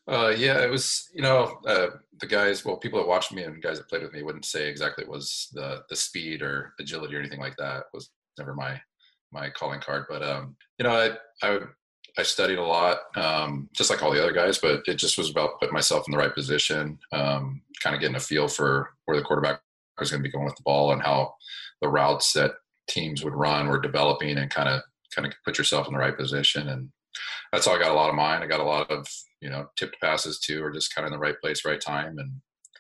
Uh, 0.09 0.35
yeah, 0.37 0.62
it 0.62 0.71
was, 0.71 1.06
you 1.12 1.21
know, 1.21 1.59
uh, 1.67 1.89
the 2.21 2.27
guys, 2.27 2.65
well, 2.65 2.79
people 2.79 2.99
that 2.99 3.09
watched 3.09 3.33
me 3.33 3.43
and 3.43 3.62
guys 3.62 3.77
that 3.77 3.89
played 3.89 4.03
with 4.03 4.12
me 4.12 4.23
wouldn't 4.23 4.47
say 4.47 4.67
exactly 4.67 5.05
it 5.05 5.11
was 5.11 5.49
the, 5.53 5.83
the 5.91 5.97
speed 5.97 6.41
or 6.41 6.73
agility 6.81 7.15
or 7.15 7.19
anything 7.19 7.41
like 7.41 7.56
that 7.59 7.81
it 7.81 7.85
was 7.93 8.11
never 8.39 8.55
my, 8.55 8.81
my 9.33 9.50
calling 9.50 9.81
card. 9.81 10.06
But, 10.09 10.23
um, 10.23 10.56
you 10.79 10.85
know, 10.85 10.93
I, 10.93 11.47
I 11.47 11.59
I 12.17 12.23
studied 12.23 12.59
a 12.59 12.65
lot, 12.65 12.99
um, 13.17 13.69
just 13.73 13.91
like 13.91 14.03
all 14.03 14.13
the 14.13 14.23
other 14.23 14.33
guys, 14.33 14.59
but 14.59 14.83
it 14.87 14.95
just 14.95 15.19
was 15.19 15.31
about 15.31 15.59
putting 15.61 15.75
myself 15.75 16.05
in 16.07 16.13
the 16.13 16.19
right 16.19 16.35
position, 16.35 16.99
um, 17.13 17.63
kind 17.83 17.95
of 17.95 18.01
getting 18.01 18.17
a 18.17 18.21
feel 18.21 18.49
for 18.49 18.91
where 19.05 19.17
the 19.17 19.23
quarterback 19.23 19.61
was 19.99 20.11
going 20.11 20.23
to 20.23 20.29
be 20.29 20.33
going 20.33 20.45
with 20.45 20.57
the 20.57 20.62
ball 20.62 20.93
and 20.93 21.03
how 21.03 21.35
the 21.81 21.88
routes 21.88 22.33
that 22.33 22.53
teams 22.88 23.23
would 23.23 23.35
run 23.35 23.69
were 23.69 23.81
developing 23.81 24.38
and 24.38 24.50
kind 24.50 24.69
of 24.69 24.83
kind 25.15 25.27
of 25.27 25.35
put 25.45 25.59
yourself 25.59 25.87
in 25.87 25.93
the 25.93 25.99
right 25.99 26.17
position. 26.17 26.69
And 26.69 26.91
that's 27.53 27.67
how 27.67 27.75
I 27.75 27.79
got 27.79 27.91
a 27.91 27.95
lot 27.95 28.11
of 28.11 28.15
mine. 28.15 28.43
I 28.43 28.47
got 28.47 28.61
a 28.61 28.65
lot 28.65 28.91
of, 28.91 29.07
you 29.41 29.49
know, 29.49 29.67
tipped 29.77 30.00
passes 30.00 30.38
too, 30.38 30.62
or 30.62 30.71
just 30.71 30.95
kind 30.95 31.07
of 31.07 31.12
in 31.12 31.19
the 31.19 31.23
right 31.23 31.41
place, 31.41 31.65
right 31.65 31.81
time. 31.81 32.19
And 32.19 32.33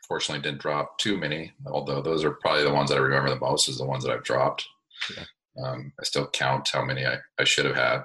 fortunately 0.06 0.42
didn't 0.42 0.62
drop 0.62 0.98
too 0.98 1.18
many, 1.18 1.52
although 1.66 2.00
those 2.00 2.24
are 2.24 2.32
probably 2.32 2.64
the 2.64 2.72
ones 2.72 2.90
that 2.90 2.96
I 2.96 3.02
remember 3.02 3.30
the 3.30 3.38
most 3.38 3.68
is 3.68 3.78
the 3.78 3.86
ones 3.86 4.04
that 4.04 4.12
I've 4.12 4.24
dropped. 4.24 4.66
Yeah. 5.16 5.24
Um, 5.62 5.92
I 6.00 6.04
still 6.04 6.28
count 6.30 6.70
how 6.72 6.84
many 6.84 7.06
I, 7.06 7.16
I 7.38 7.44
should 7.44 7.66
have 7.66 7.76
had. 7.76 8.02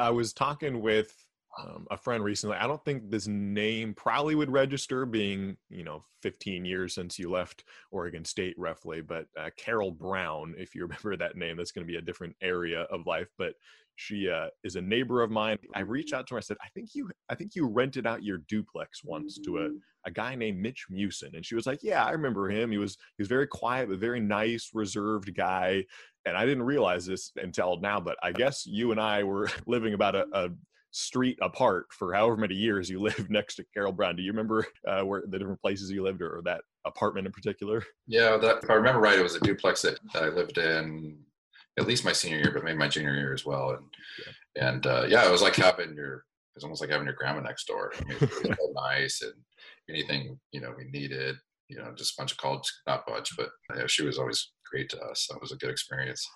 I 0.00 0.10
was 0.10 0.32
talking 0.32 0.80
with 0.80 1.14
um, 1.58 1.86
a 1.90 1.96
friend 1.96 2.24
recently. 2.24 2.56
I 2.56 2.66
don't 2.66 2.82
think 2.84 3.10
this 3.10 3.26
name 3.26 3.92
probably 3.94 4.34
would 4.34 4.50
register, 4.50 5.04
being 5.04 5.56
you 5.68 5.84
know 5.84 6.02
15 6.22 6.64
years 6.64 6.94
since 6.94 7.18
you 7.18 7.30
left 7.30 7.64
Oregon 7.90 8.24
State, 8.24 8.54
roughly. 8.58 9.02
But 9.02 9.26
uh, 9.38 9.50
Carol 9.56 9.90
Brown, 9.90 10.54
if 10.56 10.74
you 10.74 10.82
remember 10.86 11.16
that 11.16 11.36
name, 11.36 11.56
that's 11.56 11.72
going 11.72 11.86
to 11.86 11.92
be 11.92 11.98
a 11.98 12.02
different 12.02 12.34
area 12.40 12.82
of 12.82 13.06
life. 13.06 13.28
But 13.36 13.54
she 13.96 14.30
uh, 14.30 14.46
is 14.64 14.76
a 14.76 14.80
neighbor 14.80 15.20
of 15.20 15.30
mine. 15.30 15.58
I 15.74 15.80
reached 15.80 16.14
out 16.14 16.26
to 16.28 16.34
her. 16.34 16.38
I 16.38 16.40
said, 16.40 16.56
"I 16.64 16.68
think 16.74 16.94
you, 16.94 17.10
I 17.28 17.34
think 17.34 17.54
you 17.54 17.66
rented 17.66 18.06
out 18.06 18.24
your 18.24 18.38
duplex 18.38 19.04
once 19.04 19.38
to 19.44 19.58
a 19.58 19.68
a 20.06 20.10
guy 20.10 20.34
named 20.34 20.58
Mitch 20.58 20.86
Meeuwsen," 20.90 21.34
and 21.34 21.44
she 21.44 21.54
was 21.54 21.66
like, 21.66 21.80
"Yeah, 21.82 22.04
I 22.04 22.12
remember 22.12 22.48
him. 22.48 22.70
He 22.70 22.78
was 22.78 22.96
he 23.16 23.22
was 23.22 23.28
very 23.28 23.46
quiet, 23.46 23.90
but 23.90 23.98
very 23.98 24.20
nice, 24.20 24.70
reserved 24.72 25.34
guy." 25.34 25.84
And 26.26 26.36
I 26.36 26.44
didn't 26.44 26.64
realize 26.64 27.06
this 27.06 27.32
until 27.36 27.80
now, 27.80 28.00
but 28.00 28.16
I 28.22 28.32
guess 28.32 28.66
you 28.66 28.90
and 28.92 29.00
I 29.00 29.22
were 29.22 29.50
living 29.66 29.94
about 29.94 30.14
a, 30.14 30.26
a 30.32 30.50
street 30.92 31.38
apart 31.40 31.86
for 31.90 32.12
however 32.12 32.36
many 32.36 32.54
years 32.54 32.90
you 32.90 33.00
lived 33.02 33.30
next 33.30 33.56
to 33.56 33.64
Carol 33.74 33.92
Brown. 33.92 34.16
Do 34.16 34.22
you 34.22 34.32
remember 34.32 34.66
uh, 34.86 35.02
where 35.02 35.22
the 35.26 35.38
different 35.38 35.60
places 35.60 35.90
you 35.90 36.02
lived 36.02 36.22
or, 36.22 36.38
or, 36.38 36.42
that 36.42 36.62
apartment 36.84 37.26
in 37.26 37.32
particular? 37.32 37.84
Yeah, 38.06 38.36
that, 38.36 38.60
if 38.62 38.70
I 38.70 38.74
remember 38.74 39.00
right, 39.00 39.18
it 39.18 39.22
was 39.22 39.36
a 39.36 39.40
duplex 39.40 39.82
that, 39.82 39.98
that 40.12 40.22
I 40.22 40.28
lived 40.28 40.58
in 40.58 41.18
at 41.78 41.86
least 41.86 42.04
my 42.04 42.12
senior 42.12 42.38
year, 42.38 42.50
but 42.52 42.64
maybe 42.64 42.78
my 42.78 42.88
junior 42.88 43.14
year 43.14 43.32
as 43.32 43.46
well. 43.46 43.70
And 43.70 43.84
yeah. 44.18 44.68
and 44.68 44.86
uh, 44.86 45.06
yeah, 45.08 45.26
it 45.26 45.32
was 45.32 45.42
like 45.42 45.56
having 45.56 45.94
your 45.94 46.14
it 46.16 46.56
was 46.56 46.64
almost 46.64 46.80
like 46.80 46.90
having 46.90 47.06
your 47.06 47.14
grandma 47.14 47.40
next 47.40 47.66
door. 47.66 47.92
I 47.94 48.04
mean, 48.04 48.16
it 48.20 48.20
was 48.20 48.56
so 48.58 48.72
nice 48.74 49.22
and 49.22 49.34
anything 49.88 50.38
you 50.52 50.60
know 50.60 50.74
we 50.76 50.84
needed, 50.84 51.36
you 51.68 51.78
know, 51.78 51.92
just 51.96 52.14
a 52.14 52.20
bunch 52.20 52.32
of 52.32 52.38
college, 52.38 52.70
not 52.86 53.04
much, 53.08 53.36
but 53.36 53.50
yeah, 53.76 53.86
she 53.86 54.04
was 54.04 54.18
always 54.18 54.50
great 54.70 54.88
to 54.90 55.00
us. 55.02 55.26
That 55.30 55.40
was 55.40 55.52
a 55.52 55.56
good 55.56 55.70
experience. 55.70 56.28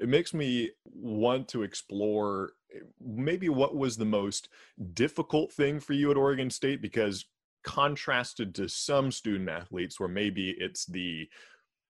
It 0.00 0.08
makes 0.08 0.32
me 0.32 0.70
want 0.84 1.48
to 1.48 1.62
explore 1.62 2.52
maybe 3.00 3.48
what 3.48 3.76
was 3.76 3.96
the 3.96 4.04
most 4.04 4.48
difficult 4.94 5.52
thing 5.52 5.80
for 5.80 5.92
you 5.92 6.10
at 6.10 6.16
Oregon 6.16 6.50
State? 6.50 6.82
Because 6.82 7.24
contrasted 7.64 8.54
to 8.54 8.68
some 8.68 9.10
student 9.10 9.48
athletes 9.48 9.98
where 9.98 10.08
maybe 10.08 10.54
it's 10.58 10.86
the 10.86 11.28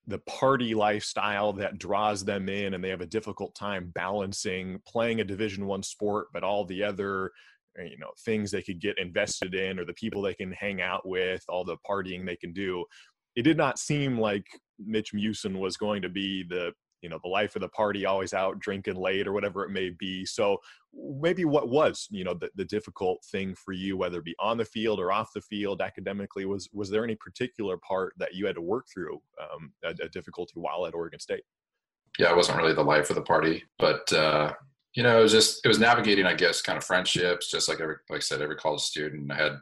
the 0.07 0.19
party 0.21 0.75
lifestyle 0.75 1.53
that 1.53 1.79
draws 1.79 2.25
them 2.25 2.49
in 2.49 2.73
and 2.73 2.83
they 2.83 2.89
have 2.89 3.03
a 3.03 3.07
difficult 3.07 3.55
time 3.55 3.93
balancing 3.95 4.81
playing 4.87 5.21
a 5.21 5.25
division 5.25 5.67
one 5.67 5.83
sport 5.83 6.29
but 6.33 6.43
all 6.43 6.65
the 6.65 6.83
other 6.83 7.31
uh, 7.79 7.83
you 7.83 7.99
know 7.99 8.11
things 8.25 8.51
they 8.51 8.63
could 8.63 8.81
get 8.81 8.99
invested 8.99 9.55
in 9.55 9.79
or 9.79 9.85
the 9.85 9.93
people 9.93 10.23
they 10.23 10.35
can 10.35 10.51
hang 10.53 10.81
out 10.81 11.07
with 11.07 11.45
all 11.49 11.65
the 11.65 11.77
partying 11.89 12.25
they 12.25 12.37
can 12.37 12.53
do 12.53 12.85
it 13.39 13.43
did 13.43 13.57
not 13.57 13.79
seem 13.79 14.19
like 14.19 14.47
mitch 14.85 15.13
Meeuwsen 15.13 15.61
was 15.61 15.77
going 15.77 16.03
to 16.03 16.09
be 16.09 16.43
the 16.43 16.73
you 17.03 17.09
know 17.09 17.21
the 17.23 17.29
life 17.29 17.55
of 17.55 17.63
the 17.63 17.69
party 17.69 18.05
always 18.05 18.35
out 18.35 18.59
drinking 18.59 18.97
late 18.97 19.29
or 19.29 19.33
whatever 19.33 19.65
it 19.65 19.71
may 19.71 19.91
be. 19.91 20.27
So 20.27 20.59
maybe 20.93 21.45
what 21.45 21.69
was 21.69 22.09
you 22.11 22.25
know 22.25 22.35
the, 22.35 22.51
the 22.57 22.65
difficult 22.65 23.25
thing 23.31 23.55
for 23.55 23.73
you 23.73 23.97
whether 23.97 24.19
it 24.19 24.25
be 24.25 24.35
on 24.41 24.59
the 24.59 24.65
field 24.65 24.99
or 24.99 25.13
off 25.13 25.33
the 25.33 25.41
field 25.41 25.81
academically 25.81 26.47
was 26.47 26.69
was 26.73 26.91
there 26.91 27.05
any 27.05 27.15
particular 27.15 27.77
part 27.77 28.13
that 28.19 28.35
you 28.35 28.45
had 28.45 28.57
to 28.57 28.61
work 28.61 28.87
through 28.93 29.21
um, 29.41 29.73
a, 29.85 29.91
a 30.03 30.09
difficulty 30.09 30.55
while 30.57 30.85
at 30.87 30.95
oregon 30.95 31.21
state? 31.21 31.45
Yeah 32.19 32.33
it 32.33 32.37
wasn't 32.37 32.59
really 32.59 32.75
the 32.75 32.83
life 32.83 33.09
of 33.09 33.17
the 33.17 33.23
party 33.23 33.63
but 33.79 34.13
uh 34.13 34.53
you 34.95 35.05
know 35.05 35.21
it 35.21 35.23
was 35.23 35.33
just 35.33 35.61
it 35.65 35.69
was 35.69 35.79
navigating 35.79 36.27
i 36.27 36.35
guess 36.35 36.61
kind 36.61 36.77
of 36.77 36.83
friendships 36.83 37.49
just 37.49 37.69
like 37.69 37.81
every 37.81 37.97
like 38.11 38.17
i 38.17 38.21
said 38.21 38.43
every 38.43 38.57
college 38.57 38.81
student. 38.81 39.31
I 39.31 39.37
had 39.37 39.53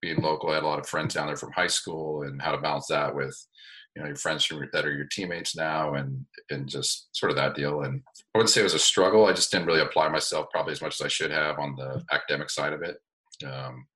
being 0.00 0.20
local 0.20 0.50
i 0.50 0.54
had 0.54 0.62
a 0.62 0.66
lot 0.66 0.78
of 0.78 0.86
friends 0.86 1.14
down 1.14 1.26
there 1.26 1.36
from 1.36 1.52
high 1.52 1.66
school 1.66 2.22
and 2.22 2.40
how 2.40 2.52
to 2.52 2.60
balance 2.60 2.86
that 2.86 3.14
with 3.14 3.36
you 3.94 4.02
know 4.02 4.08
your 4.08 4.16
friends 4.16 4.48
that 4.72 4.84
are 4.84 4.94
your 4.94 5.06
teammates 5.06 5.56
now 5.56 5.94
and 5.94 6.24
and 6.50 6.68
just 6.68 7.08
sort 7.12 7.30
of 7.30 7.36
that 7.36 7.54
deal. 7.54 7.82
And 7.82 8.02
i 8.34 8.38
wouldn't 8.38 8.50
say 8.50 8.60
it 8.60 8.64
was 8.64 8.74
a 8.74 8.78
struggle. 8.78 9.26
I 9.26 9.32
just 9.32 9.50
didn't 9.50 9.66
really 9.66 9.80
apply 9.80 10.08
myself 10.08 10.46
probably 10.50 10.72
as 10.72 10.82
much 10.82 11.00
as 11.00 11.04
i 11.04 11.08
should 11.08 11.30
have 11.30 11.58
on 11.58 11.74
the 11.76 12.02
academic 12.12 12.50
side 12.50 12.72
of 12.72 12.82
it. 12.82 12.98
Um, 13.44 13.86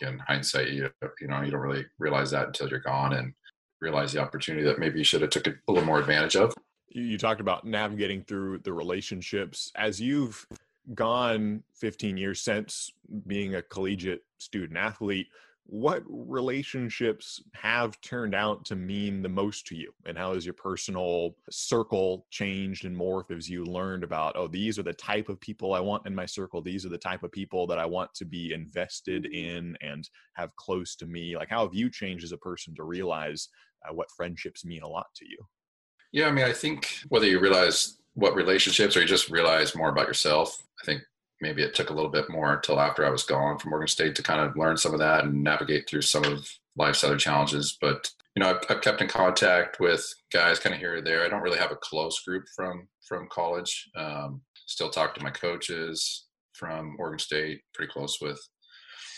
again 0.00 0.20
hindsight 0.26 0.70
you, 0.70 0.88
you 1.20 1.26
know 1.26 1.42
you 1.42 1.50
don't 1.50 1.60
really 1.60 1.86
realize 1.98 2.30
that 2.30 2.46
until 2.46 2.68
you're 2.68 2.80
gone 2.80 3.14
and 3.14 3.32
realize 3.80 4.12
the 4.12 4.20
opportunity 4.20 4.64
that 4.64 4.78
maybe 4.78 4.98
you 4.98 5.04
should 5.04 5.22
have 5.22 5.30
took 5.30 5.46
a 5.46 5.54
little 5.68 5.86
more 5.86 6.00
advantage 6.00 6.36
of. 6.36 6.52
You 6.88 7.18
talked 7.18 7.40
about 7.40 7.64
navigating 7.64 8.22
through 8.22 8.58
the 8.58 8.72
relationships. 8.72 9.70
As 9.76 10.00
you've 10.00 10.46
gone 10.94 11.62
15 11.74 12.16
years 12.16 12.40
since 12.40 12.90
being 13.26 13.54
a 13.54 13.62
collegiate 13.62 14.24
student 14.38 14.78
athlete 14.78 15.28
what 15.70 16.02
relationships 16.08 17.42
have 17.52 18.00
turned 18.00 18.34
out 18.34 18.64
to 18.64 18.74
mean 18.74 19.20
the 19.20 19.28
most 19.28 19.66
to 19.66 19.76
you? 19.76 19.92
And 20.06 20.16
how 20.16 20.32
has 20.32 20.46
your 20.46 20.54
personal 20.54 21.36
circle 21.50 22.26
changed 22.30 22.86
and 22.86 22.96
morphed 22.96 23.36
as 23.36 23.50
you 23.50 23.66
learned 23.66 24.02
about 24.02 24.34
oh 24.34 24.48
these 24.48 24.78
are 24.78 24.82
the 24.82 24.94
type 24.94 25.28
of 25.28 25.38
people 25.40 25.74
i 25.74 25.80
want 25.80 26.06
in 26.06 26.14
my 26.14 26.24
circle. 26.24 26.62
These 26.62 26.86
are 26.86 26.88
the 26.88 26.96
type 26.96 27.22
of 27.22 27.32
people 27.32 27.66
that 27.66 27.78
i 27.78 27.84
want 27.84 28.14
to 28.14 28.24
be 28.24 28.54
invested 28.54 29.26
in 29.26 29.76
and 29.82 30.08
have 30.36 30.56
close 30.56 30.96
to 30.96 31.06
me. 31.06 31.36
Like 31.36 31.50
how 31.50 31.64
have 31.64 31.74
you 31.74 31.90
changed 31.90 32.24
as 32.24 32.32
a 32.32 32.38
person 32.38 32.74
to 32.76 32.84
realize 32.84 33.50
uh, 33.86 33.92
what 33.92 34.10
friendships 34.10 34.64
mean 34.64 34.82
a 34.82 34.88
lot 34.88 35.08
to 35.16 35.26
you? 35.28 35.38
Yeah 36.12 36.28
i 36.28 36.30
mean 36.30 36.46
i 36.46 36.52
think 36.52 37.00
whether 37.10 37.26
you 37.26 37.40
realize 37.40 37.98
what 38.18 38.34
relationships 38.34 38.96
or 38.96 39.00
you 39.00 39.06
just 39.06 39.30
realize 39.30 39.76
more 39.76 39.88
about 39.90 40.08
yourself 40.08 40.62
i 40.82 40.84
think 40.84 41.02
maybe 41.40 41.62
it 41.62 41.74
took 41.74 41.90
a 41.90 41.92
little 41.92 42.10
bit 42.10 42.28
more 42.28 42.54
until 42.54 42.80
after 42.80 43.04
I 43.04 43.10
was 43.10 43.22
gone 43.22 43.58
from 43.58 43.72
Oregon 43.72 43.88
State 43.88 44.14
to 44.16 44.22
kind 44.22 44.40
of 44.40 44.56
learn 44.56 44.76
some 44.76 44.92
of 44.92 44.98
that 44.98 45.24
and 45.24 45.42
navigate 45.42 45.88
through 45.88 46.02
some 46.02 46.24
of 46.24 46.48
life's 46.76 47.04
other 47.04 47.16
challenges. 47.16 47.76
But 47.80 48.10
you 48.34 48.42
know, 48.42 48.50
I've, 48.50 48.64
I've 48.68 48.82
kept 48.82 49.00
in 49.00 49.08
contact 49.08 49.80
with 49.80 50.04
guys 50.32 50.58
kind 50.58 50.74
of 50.74 50.80
here 50.80 50.96
or 50.96 51.00
there. 51.00 51.24
I 51.24 51.28
don't 51.28 51.42
really 51.42 51.58
have 51.58 51.72
a 51.72 51.76
close 51.76 52.20
group 52.22 52.44
from 52.54 52.88
from 53.06 53.28
college. 53.30 53.88
Um, 53.96 54.42
still 54.66 54.90
talk 54.90 55.14
to 55.14 55.22
my 55.22 55.30
coaches 55.30 56.26
from 56.52 56.96
Oregon 56.98 57.18
State, 57.18 57.60
pretty 57.74 57.92
close 57.92 58.20
with 58.20 58.40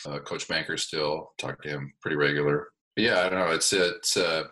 uh, 0.06 0.18
Coach 0.20 0.46
Banker. 0.48 0.76
Still 0.76 1.30
talk 1.38 1.62
to 1.62 1.68
him 1.68 1.92
pretty 2.00 2.16
regular. 2.16 2.68
But 2.96 3.04
yeah, 3.04 3.20
I 3.20 3.28
don't 3.28 3.38
know. 3.38 3.52
It's 3.52 3.72
it's 3.72 4.16
uh, 4.16 4.44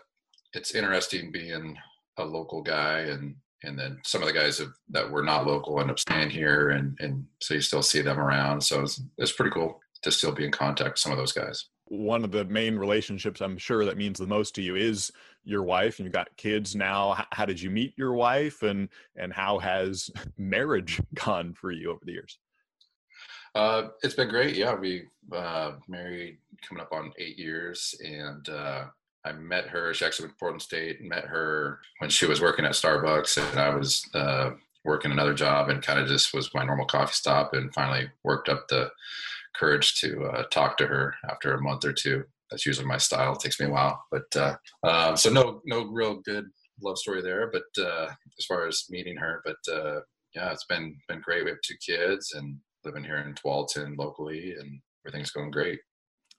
it's 0.53 0.75
interesting 0.75 1.31
being 1.31 1.77
a 2.17 2.25
local 2.25 2.61
guy 2.61 3.01
and 3.01 3.35
and 3.63 3.77
then 3.77 3.99
some 4.03 4.21
of 4.21 4.27
the 4.27 4.33
guys 4.33 4.59
have, 4.59 4.71
that 4.89 5.09
were 5.09 5.23
not 5.23 5.45
local 5.45 5.79
end 5.79 5.91
up 5.91 5.99
staying 5.99 6.29
here, 6.29 6.69
and 6.69 6.97
and 6.99 7.25
so 7.41 7.53
you 7.53 7.61
still 7.61 7.81
see 7.81 8.01
them 8.01 8.19
around. 8.19 8.61
So 8.61 8.81
it's 8.81 9.01
it's 9.17 9.31
pretty 9.31 9.51
cool 9.51 9.79
to 10.03 10.11
still 10.11 10.31
be 10.31 10.45
in 10.45 10.51
contact 10.51 10.91
with 10.91 10.99
some 10.99 11.11
of 11.11 11.17
those 11.17 11.33
guys. 11.33 11.65
One 11.85 12.23
of 12.23 12.31
the 12.31 12.45
main 12.45 12.77
relationships 12.77 13.41
I'm 13.41 13.57
sure 13.57 13.83
that 13.85 13.97
means 13.97 14.19
the 14.19 14.27
most 14.27 14.55
to 14.55 14.61
you 14.61 14.75
is 14.75 15.11
your 15.43 15.63
wife, 15.63 15.99
and 15.99 16.05
you've 16.05 16.13
got 16.13 16.35
kids 16.37 16.75
now. 16.75 17.25
How 17.31 17.45
did 17.45 17.61
you 17.61 17.69
meet 17.69 17.93
your 17.97 18.13
wife, 18.13 18.63
and 18.63 18.89
and 19.15 19.33
how 19.33 19.59
has 19.59 20.09
marriage 20.37 21.01
gone 21.15 21.53
for 21.53 21.71
you 21.71 21.91
over 21.91 22.01
the 22.05 22.13
years? 22.13 22.37
Uh, 23.55 23.87
it's 24.03 24.13
been 24.13 24.29
great. 24.29 24.55
Yeah, 24.55 24.75
we 24.75 25.05
uh, 25.33 25.73
married 25.87 26.37
coming 26.67 26.81
up 26.81 26.93
on 26.93 27.11
eight 27.17 27.37
years, 27.37 27.95
and 28.05 28.47
uh, 28.49 28.85
I 29.25 29.33
met 29.33 29.67
her. 29.67 29.93
She 29.93 30.05
actually 30.05 30.25
went 30.25 30.37
to 30.37 30.39
Portland 30.39 30.61
State. 30.61 31.01
Met 31.01 31.25
her 31.25 31.79
when 31.99 32.09
she 32.09 32.25
was 32.25 32.41
working 32.41 32.65
at 32.65 32.71
Starbucks, 32.71 33.37
and 33.51 33.59
I 33.59 33.75
was 33.75 34.03
uh, 34.13 34.51
working 34.85 35.11
another 35.11 35.33
job, 35.33 35.69
and 35.69 35.81
kind 35.81 35.99
of 35.99 36.07
just 36.07 36.33
was 36.33 36.53
my 36.53 36.63
normal 36.63 36.85
coffee 36.85 37.13
stop. 37.13 37.53
And 37.53 37.73
finally 37.73 38.09
worked 38.23 38.49
up 38.49 38.67
the 38.69 38.91
courage 39.55 39.95
to 39.95 40.23
uh, 40.25 40.43
talk 40.43 40.77
to 40.77 40.87
her 40.87 41.15
after 41.29 41.53
a 41.53 41.61
month 41.61 41.83
or 41.85 41.93
two. 41.93 42.23
That's 42.49 42.65
usually 42.65 42.87
my 42.87 42.97
style. 42.97 43.33
It 43.33 43.41
takes 43.41 43.59
me 43.59 43.67
a 43.67 43.71
while, 43.71 44.03
but 44.09 44.35
uh, 44.35 44.55
um, 44.83 45.17
so 45.17 45.29
no, 45.29 45.61
no 45.65 45.85
real 45.85 46.15
good 46.15 46.45
love 46.81 46.97
story 46.97 47.21
there. 47.21 47.51
But 47.51 47.83
uh, 47.83 48.09
as 48.37 48.45
far 48.45 48.67
as 48.67 48.85
meeting 48.89 49.17
her, 49.17 49.41
but 49.45 49.57
uh, 49.71 49.99
yeah, 50.33 50.51
it's 50.51 50.65
been 50.65 50.95
been 51.07 51.21
great. 51.21 51.43
We 51.43 51.51
have 51.51 51.61
two 51.61 51.75
kids 51.85 52.33
and 52.33 52.57
living 52.85 53.03
here 53.03 53.17
in 53.17 53.35
Tualatin 53.35 53.97
locally, 53.97 54.55
and 54.59 54.79
everything's 55.05 55.31
going 55.31 55.51
great 55.51 55.79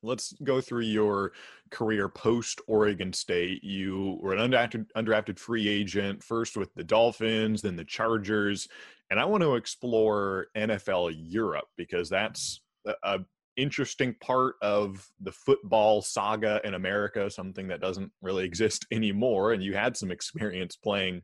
let's 0.03 0.35
go 0.45 0.61
through 0.61 0.83
your 0.83 1.33
career 1.71 2.09
post 2.09 2.61
Oregon 2.67 3.13
State. 3.13 3.63
You 3.63 4.19
were 4.21 4.35
an 4.35 4.51
undrafted, 4.51 4.87
undrafted 4.97 5.39
free 5.39 5.69
agent, 5.69 6.23
first 6.23 6.57
with 6.57 6.75
the 6.75 6.85
Dolphins, 6.85 7.63
then 7.63 7.77
the 7.77 7.85
Chargers. 7.85 8.69
And 9.11 9.19
I 9.19 9.25
want 9.25 9.43
to 9.43 9.57
explore 9.57 10.47
NFL 10.57 11.15
Europe 11.17 11.69
because 11.77 12.09
that's 12.09 12.61
a, 12.87 12.95
a 13.03 13.19
interesting 13.57 14.15
part 14.21 14.55
of 14.63 15.07
the 15.21 15.33
football 15.33 16.01
saga 16.01 16.61
in 16.65 16.75
America, 16.75 17.31
something 17.31 17.69
that 17.69 17.81
doesn't 17.81 18.11
really 18.23 18.45
exist 18.51 18.87
anymore. 18.91 19.53
And 19.53 19.63
you 19.63 19.75
had 19.75 19.97
some 19.97 20.11
experience 20.11 20.77
playing 20.77 21.23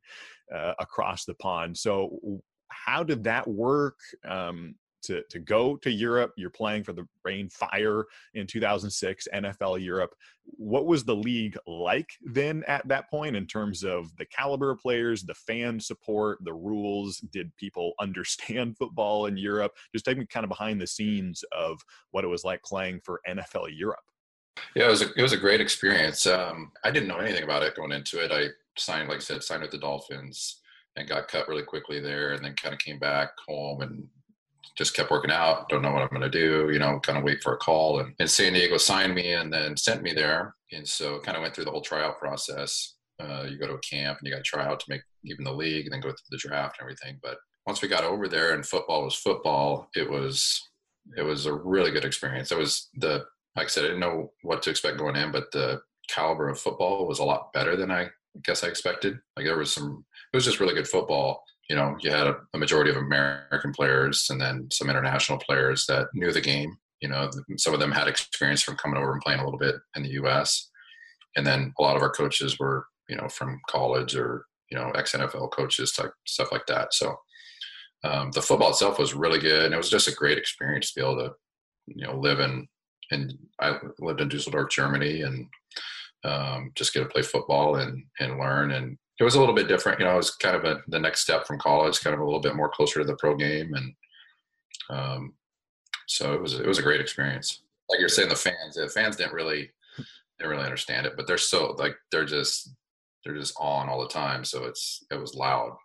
uh, 0.55 0.75
across 0.79 1.25
the 1.25 1.35
pond. 1.35 1.77
So, 1.77 2.41
how 2.69 3.03
did 3.03 3.25
that 3.25 3.47
work? 3.47 3.99
Um, 4.25 4.75
to, 5.07 5.23
to 5.31 5.39
go 5.39 5.77
to 5.77 5.91
Europe. 5.91 6.33
You're 6.37 6.51
playing 6.51 6.85
for 6.85 6.93
the 6.93 7.07
Rhein 7.25 7.49
Fire 7.49 8.05
in 8.35 8.47
2006, 8.47 9.29
NFL 9.35 9.83
Europe. 9.85 10.15
What 10.45 10.87
was 10.87 11.05
the 11.05 11.17
league 11.17 11.57
like 11.67 12.11
then 12.23 12.63
at 12.69 12.87
that 12.89 13.11
point 13.11 13.37
in 13.37 13.47
terms 13.47 13.83
of 13.83 14.15
the 14.17 14.27
caliber 14.27 14.71
of 14.71 14.81
players, 14.81 15.23
the 15.23 15.35
fan 15.35 15.81
support, 15.81 16.39
the 16.45 16.55
rules? 16.55 17.19
Did 17.19 17.55
people 17.57 17.95
understand 18.01 18.77
football 18.77 19.27
in 19.27 19.37
Europe? 19.37 19.73
Just 19.93 20.05
take 20.05 20.19
me 20.19 20.27
kind 20.27 20.45
of 20.45 20.51
behind 20.51 20.81
the 20.81 20.87
scenes 20.87 21.45
of 21.53 21.81
what 22.11 22.25
it 22.25 22.29
was 22.29 22.45
like 22.45 22.63
playing 22.63 23.01
for 23.05 23.21
NFL 23.29 23.69
Europe. 23.73 24.01
Yeah, 24.75 24.87
it 24.87 24.91
was 24.91 25.03
a, 25.03 25.13
it 25.17 25.23
was 25.23 25.33
a 25.33 25.39
great 25.39 25.61
experience. 25.61 26.27
Um, 26.27 26.73
I 26.85 26.91
didn't 26.91 27.09
know 27.09 27.19
anything 27.19 27.45
about 27.45 27.63
it 27.63 27.77
going 27.77 27.93
into 27.93 28.23
it. 28.23 28.33
I 28.33 28.49
signed, 28.79 29.09
like 29.09 29.19
I 29.19 29.21
said, 29.21 29.43
signed 29.43 29.63
with 29.63 29.71
the 29.71 29.79
Dolphins 29.79 30.61
and 30.97 31.09
got 31.09 31.29
cut 31.29 31.49
really 31.49 31.63
quickly 31.63 32.01
there, 32.01 32.33
and 32.33 32.45
then 32.45 32.55
kind 32.55 32.75
of 32.75 32.81
came 32.81 32.99
back 32.99 33.31
home 33.47 33.83
and 33.83 34.09
just 34.77 34.95
kept 34.95 35.11
working 35.11 35.31
out. 35.31 35.69
Don't 35.69 35.83
know 35.83 35.91
what 35.91 36.03
I'm 36.03 36.09
going 36.09 36.21
to 36.21 36.31
do, 36.31 36.71
you 36.71 36.79
know, 36.79 37.01
kind 37.01 37.19
of 37.19 37.25
wait 37.25 37.43
for 37.43 37.55
a 37.55 37.59
call. 37.59 38.01
And, 38.01 38.15
and 38.21 38.31
San 38.31 38.53
Diego 38.53 38.77
signed 38.77 39.15
me 39.15 39.33
and 39.33 39.53
then 39.53 39.77
sent 39.77 40.03
me 40.03 40.13
there. 40.13 40.55
And 40.73 40.87
so 40.87 41.19
kind 41.21 41.37
of 41.37 41.43
went 41.43 41.55
through 41.55 41.65
the 41.65 41.71
whole 41.71 41.81
tryout 41.81 42.19
process. 42.19 42.95
Uh, 43.19 43.47
you 43.49 43.59
go 43.59 43.67
to 43.67 43.75
a 43.75 43.79
camp 43.79 44.19
and 44.19 44.27
you 44.27 44.33
got 44.33 44.39
to 44.39 44.43
try 44.43 44.67
out 44.67 44.81
to 44.81 44.87
make 44.91 45.01
even 45.25 45.45
the 45.45 45.53
league 45.53 45.87
and 45.87 45.93
then 45.93 46.01
go 46.01 46.11
through 46.11 46.17
the 46.31 46.37
draft 46.37 46.77
and 46.79 46.85
everything. 46.85 47.19
But 47.23 47.39
once 47.67 47.81
we 47.81 47.89
got 47.89 48.05
over 48.05 48.29
there 48.29 48.55
and 48.55 48.67
football 48.67 49.05
was 49.05 49.15
football, 49.15 49.89
it 49.95 50.09
was, 50.09 50.63
it 51.17 51.23
was 51.23 51.47
a 51.47 51.55
really 51.55 51.91
good 51.91 52.05
experience. 52.05 52.53
It 52.53 52.59
was 52.59 52.91
the, 52.97 53.25
like 53.57 53.67
I 53.67 53.69
said, 53.69 53.85
I 53.85 53.89
didn't 53.89 54.01
know 54.01 54.33
what 54.43 54.63
to 54.63 54.71
expect 54.71 54.99
going 54.99 55.17
in, 55.17 55.33
but 55.33 55.51
the 55.53 55.81
caliber 56.09 56.51
of 56.51 56.61
football 56.61 57.07
was 57.07 57.19
a 57.19 57.25
lot 57.25 57.53
better 57.55 57.77
than 57.77 57.91
I 57.91 58.11
guess 58.45 58.63
I 58.63 58.69
expected. 58.69 59.19
Like 59.37 59.47
there 59.47 59.57
was 59.57 59.73
some, 59.73 60.05
it 60.33 60.37
was 60.37 60.45
just 60.45 60.61
really 60.61 60.75
good 60.75 60.87
football 60.87 61.43
you 61.69 61.77
know, 61.77 61.97
you 62.01 62.11
had 62.11 62.27
a, 62.27 62.37
a, 62.55 62.59
majority 62.59 62.91
of 62.91 62.97
American 62.97 63.73
players 63.73 64.29
and 64.31 64.41
then 64.41 64.69
some 64.71 64.89
international 64.89 65.39
players 65.39 65.85
that 65.87 66.07
knew 66.15 66.33
the 66.33 66.41
game. 66.41 66.77
You 67.01 67.09
know, 67.09 67.29
some 67.57 67.75
of 67.75 67.81
them 67.81 67.93
had 67.93 68.09
experience 68.09 68.63
from 68.63 68.77
coming 68.77 68.99
over 68.99 69.13
and 69.13 69.21
playing 69.21 69.41
a 69.41 69.45
little 69.45 69.59
bit 69.59 69.75
in 69.97 70.03
the 70.03 70.11
U.S. 70.11 70.71
And 71.35 71.47
then 71.47 71.73
a 71.79 71.83
lot 71.83 71.97
of 71.97 72.03
our 72.03 72.11
coaches 72.11 72.59
were, 72.59 72.87
you 73.09 73.17
know, 73.17 73.29
from 73.29 73.61
college 73.69 74.17
or 74.17 74.47
you 74.71 74.79
know, 74.79 74.91
ex 74.91 75.13
NFL 75.13 75.53
coaches, 75.53 75.93
type 75.93 76.13
stuff 76.27 76.51
like 76.53 76.67
that. 76.67 76.93
So 76.93 77.17
um, 78.05 78.31
the 78.33 78.43
football 78.43 78.71
itself 78.71 78.99
was 78.99 79.15
really 79.15 79.39
good, 79.39 79.67
and 79.67 79.75
it 79.75 79.79
was 79.79 79.91
just 79.91 80.09
a 80.09 80.15
great 80.15 80.39
experience 80.39 80.93
to 80.93 81.01
be 81.01 81.07
able 81.07 81.19
to, 81.19 81.33
you 81.87 82.07
know, 82.07 82.19
live 82.19 82.41
in. 82.41 82.67
And 83.11 83.33
I 83.61 83.79
lived 84.01 84.21
in 84.21 84.29
Dusseldorf, 84.29 84.71
Germany, 84.71 85.23
and 85.23 85.47
um, 86.25 86.73
just 86.75 86.93
get 86.93 87.01
to 87.01 87.07
play 87.07 87.23
football 87.23 87.77
and 87.77 88.05
and 88.19 88.39
learn 88.39 88.73
and 88.73 88.99
it 89.19 89.25
was 89.25 89.35
a 89.35 89.41
little 89.41 89.55
bit 89.55 89.69
different. 89.69 89.99
You 89.99 90.07
know, 90.07 90.15
it 90.15 90.17
was 90.17 90.35
kind 90.37 90.57
of 90.57 90.65
a, 90.65 90.83
the 90.89 91.01
next 91.01 91.21
step 91.21 91.47
from 91.47 91.59
college, 91.59 92.01
kind 92.01 92.15
of 92.15 92.21
a 92.21 92.25
little 92.25 92.41
bit 92.41 92.57
more 92.57 92.69
closer 92.69 93.01
to 93.01 93.07
the 93.07 93.17
pro 93.17 93.37
game, 93.37 93.75
and 93.75 93.95
Um, 94.91 95.35
so 96.07 96.33
it 96.35 96.41
was 96.41 96.55
it 96.55 96.67
was 96.67 96.79
a 96.79 96.83
great 96.83 97.01
experience. 97.01 97.63
Like 97.89 98.01
you're 98.01 98.09
saying, 98.09 98.29
the 98.29 98.37
fans, 98.37 98.77
the 98.77 98.89
fans 98.89 99.17
didn't 99.17 99.33
really 99.33 99.71
didn't 100.39 100.51
really 100.51 100.65
understand 100.65 101.07
it, 101.07 101.15
but 101.17 101.27
they're 101.27 101.39
so 101.39 101.75
like 101.79 101.97
they're 102.11 102.25
just 102.25 102.71
they're 103.25 103.35
just 103.37 103.55
on 103.59 103.89
all 103.89 104.01
the 104.01 104.09
time. 104.09 104.45
So 104.45 104.65
it's 104.65 105.05
it 105.11 105.19
was 105.19 105.35
loud. 105.35 105.77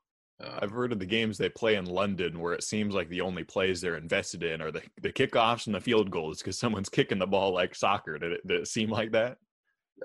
Uh, 0.44 0.60
I've 0.62 0.72
heard 0.72 0.92
of 0.92 1.00
the 1.00 1.06
games 1.06 1.38
they 1.38 1.50
play 1.50 1.76
in 1.76 1.86
London 1.86 2.40
where 2.40 2.54
it 2.54 2.64
seems 2.64 2.94
like 2.94 3.10
the 3.10 3.22
only 3.22 3.44
plays 3.44 3.80
they're 3.80 3.98
invested 3.98 4.44
in 4.44 4.62
are 4.62 4.72
the, 4.72 4.82
the 5.02 5.12
kickoffs 5.12 5.68
and 5.68 5.76
the 5.76 5.80
field 5.80 6.10
goals 6.10 6.40
because 6.40 6.58
someone's 6.58 6.90
kicking 6.90 7.20
the 7.20 7.28
ball 7.28 7.54
like 7.54 7.76
soccer. 7.76 8.18
Did 8.18 8.32
it, 8.34 8.48
did 8.48 8.62
it 8.62 8.68
seem 8.68 8.90
like 8.90 9.12
that? 9.12 9.38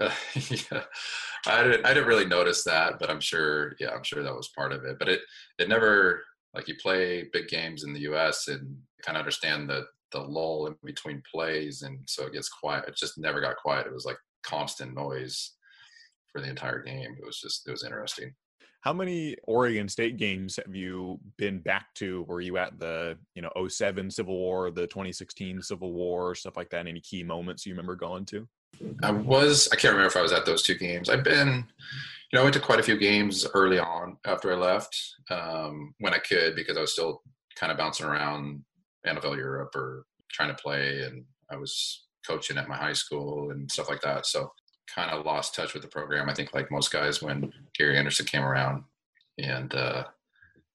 Yeah, 0.71 0.83
I 1.47 1.63
didn't, 1.63 1.87
I 1.87 1.95
didn't 1.95 2.09
really 2.09 2.27
notice 2.27 2.65
that, 2.65 2.99
but 2.99 3.09
I'm 3.09 3.21
sure, 3.21 3.75
yeah, 3.79 3.91
I'm 3.91 4.03
sure 4.03 4.23
that 4.23 4.35
was 4.35 4.51
part 4.55 4.73
of 4.73 4.85
it. 4.85 4.99
But 4.99 5.09
it, 5.09 5.21
it 5.59 5.69
never, 5.69 6.23
like 6.55 6.69
you 6.69 6.75
play 6.83 7.29
big 7.33 7.49
games 7.49 7.85
in 7.85 7.93
the 7.93 8.01
U.S. 8.01 8.49
and 8.49 8.77
kind 9.03 9.17
of 9.17 9.21
understand 9.21 9.71
the 9.71 9.87
the 10.13 10.21
lull 10.21 10.67
in 10.67 10.75
between 10.85 11.23
plays, 11.31 11.83
and 11.83 11.99
so 12.07 12.27
it 12.27 12.33
gets 12.33 12.49
quiet. 12.49 12.85
It 12.89 12.97
just 12.97 13.19
never 13.19 13.41
got 13.41 13.57
quiet. 13.57 13.87
It 13.87 13.93
was 13.93 14.05
like 14.05 14.19
constant 14.45 14.95
noise 14.95 15.53
for 16.33 16.41
the 16.41 16.49
entire 16.49 16.83
game. 16.83 17.17
It 17.19 17.25
was 17.25 17.41
just, 17.41 17.67
it 17.67 17.71
was 17.71 17.85
interesting. 17.85 18.33
How 18.83 18.93
many 18.93 19.37
Oregon 19.45 19.89
State 19.89 20.17
games 20.17 20.61
have 20.65 20.75
you 20.75 21.19
been 21.39 21.59
back 21.59 21.87
to? 21.97 22.23
Were 22.29 22.41
you 22.41 22.57
at 22.57 22.79
the, 22.79 23.19
you 23.35 23.43
know, 23.43 23.51
07 23.69 24.11
Civil 24.11 24.37
War, 24.37 24.71
the 24.71 24.87
2016 24.87 25.61
Civil 25.63 25.93
War, 25.93 26.35
stuff 26.37 26.57
like 26.57 26.71
that? 26.71 26.87
Any 26.87 27.01
key 27.01 27.25
moments 27.25 27.67
you 27.67 27.73
remember 27.73 27.97
going 27.97 28.25
to? 28.27 28.47
I 29.03 29.11
was, 29.11 29.69
I 29.73 29.77
can't 29.77 29.93
remember 29.93 30.09
if 30.09 30.17
I 30.17 30.23
was 30.23 30.33
at 30.33 30.47
those 30.47 30.63
two 30.63 30.75
games. 30.75 31.09
I've 31.09 31.25
been, 31.25 31.65
you 32.33 32.37
know, 32.37 32.41
I 32.41 32.43
went 32.43 32.55
to 32.55 32.61
quite 32.61 32.81
a 32.81 32.85
few 32.85 32.97
games 32.97 33.47
early 33.55 33.79
on 33.79 34.17
after 34.25 34.53
I 34.53 34.57
left 34.57 34.99
um, 35.31 35.95
when 35.99 36.15
I 36.15 36.19
could 36.19 36.57
because 36.57 36.77
I 36.77 36.81
was 36.81 36.93
still 36.93 37.23
kind 37.59 37.73
of 37.73 37.79
bouncing 37.79 38.07
around 38.07 38.63
NFL 39.07 39.37
Europe 39.37 39.75
or 39.75 40.05
trying 40.31 40.49
to 40.49 40.63
play. 40.63 41.03
And 41.03 41.25
I 41.51 41.57
was 41.57 42.07
coaching 42.27 42.59
at 42.59 42.69
my 42.69 42.77
high 42.77 42.93
school 42.93 43.51
and 43.51 43.71
stuff 43.71 43.89
like 43.89 44.01
that. 44.03 44.27
So 44.27 44.51
kind 44.93 45.11
of 45.11 45.27
lost 45.27 45.55
touch 45.55 45.75
with 45.75 45.83
the 45.83 45.89
program. 45.89 46.29
I 46.29 46.35
think 46.35 46.55
like 46.55 46.71
most 46.71 46.93
guys 46.93 47.23
when 47.23 47.53
Gary 47.77 47.99
Anderson 47.99 48.27
came 48.27 48.43
around, 48.43 48.85
and 49.39 49.75
uh, 49.75 50.05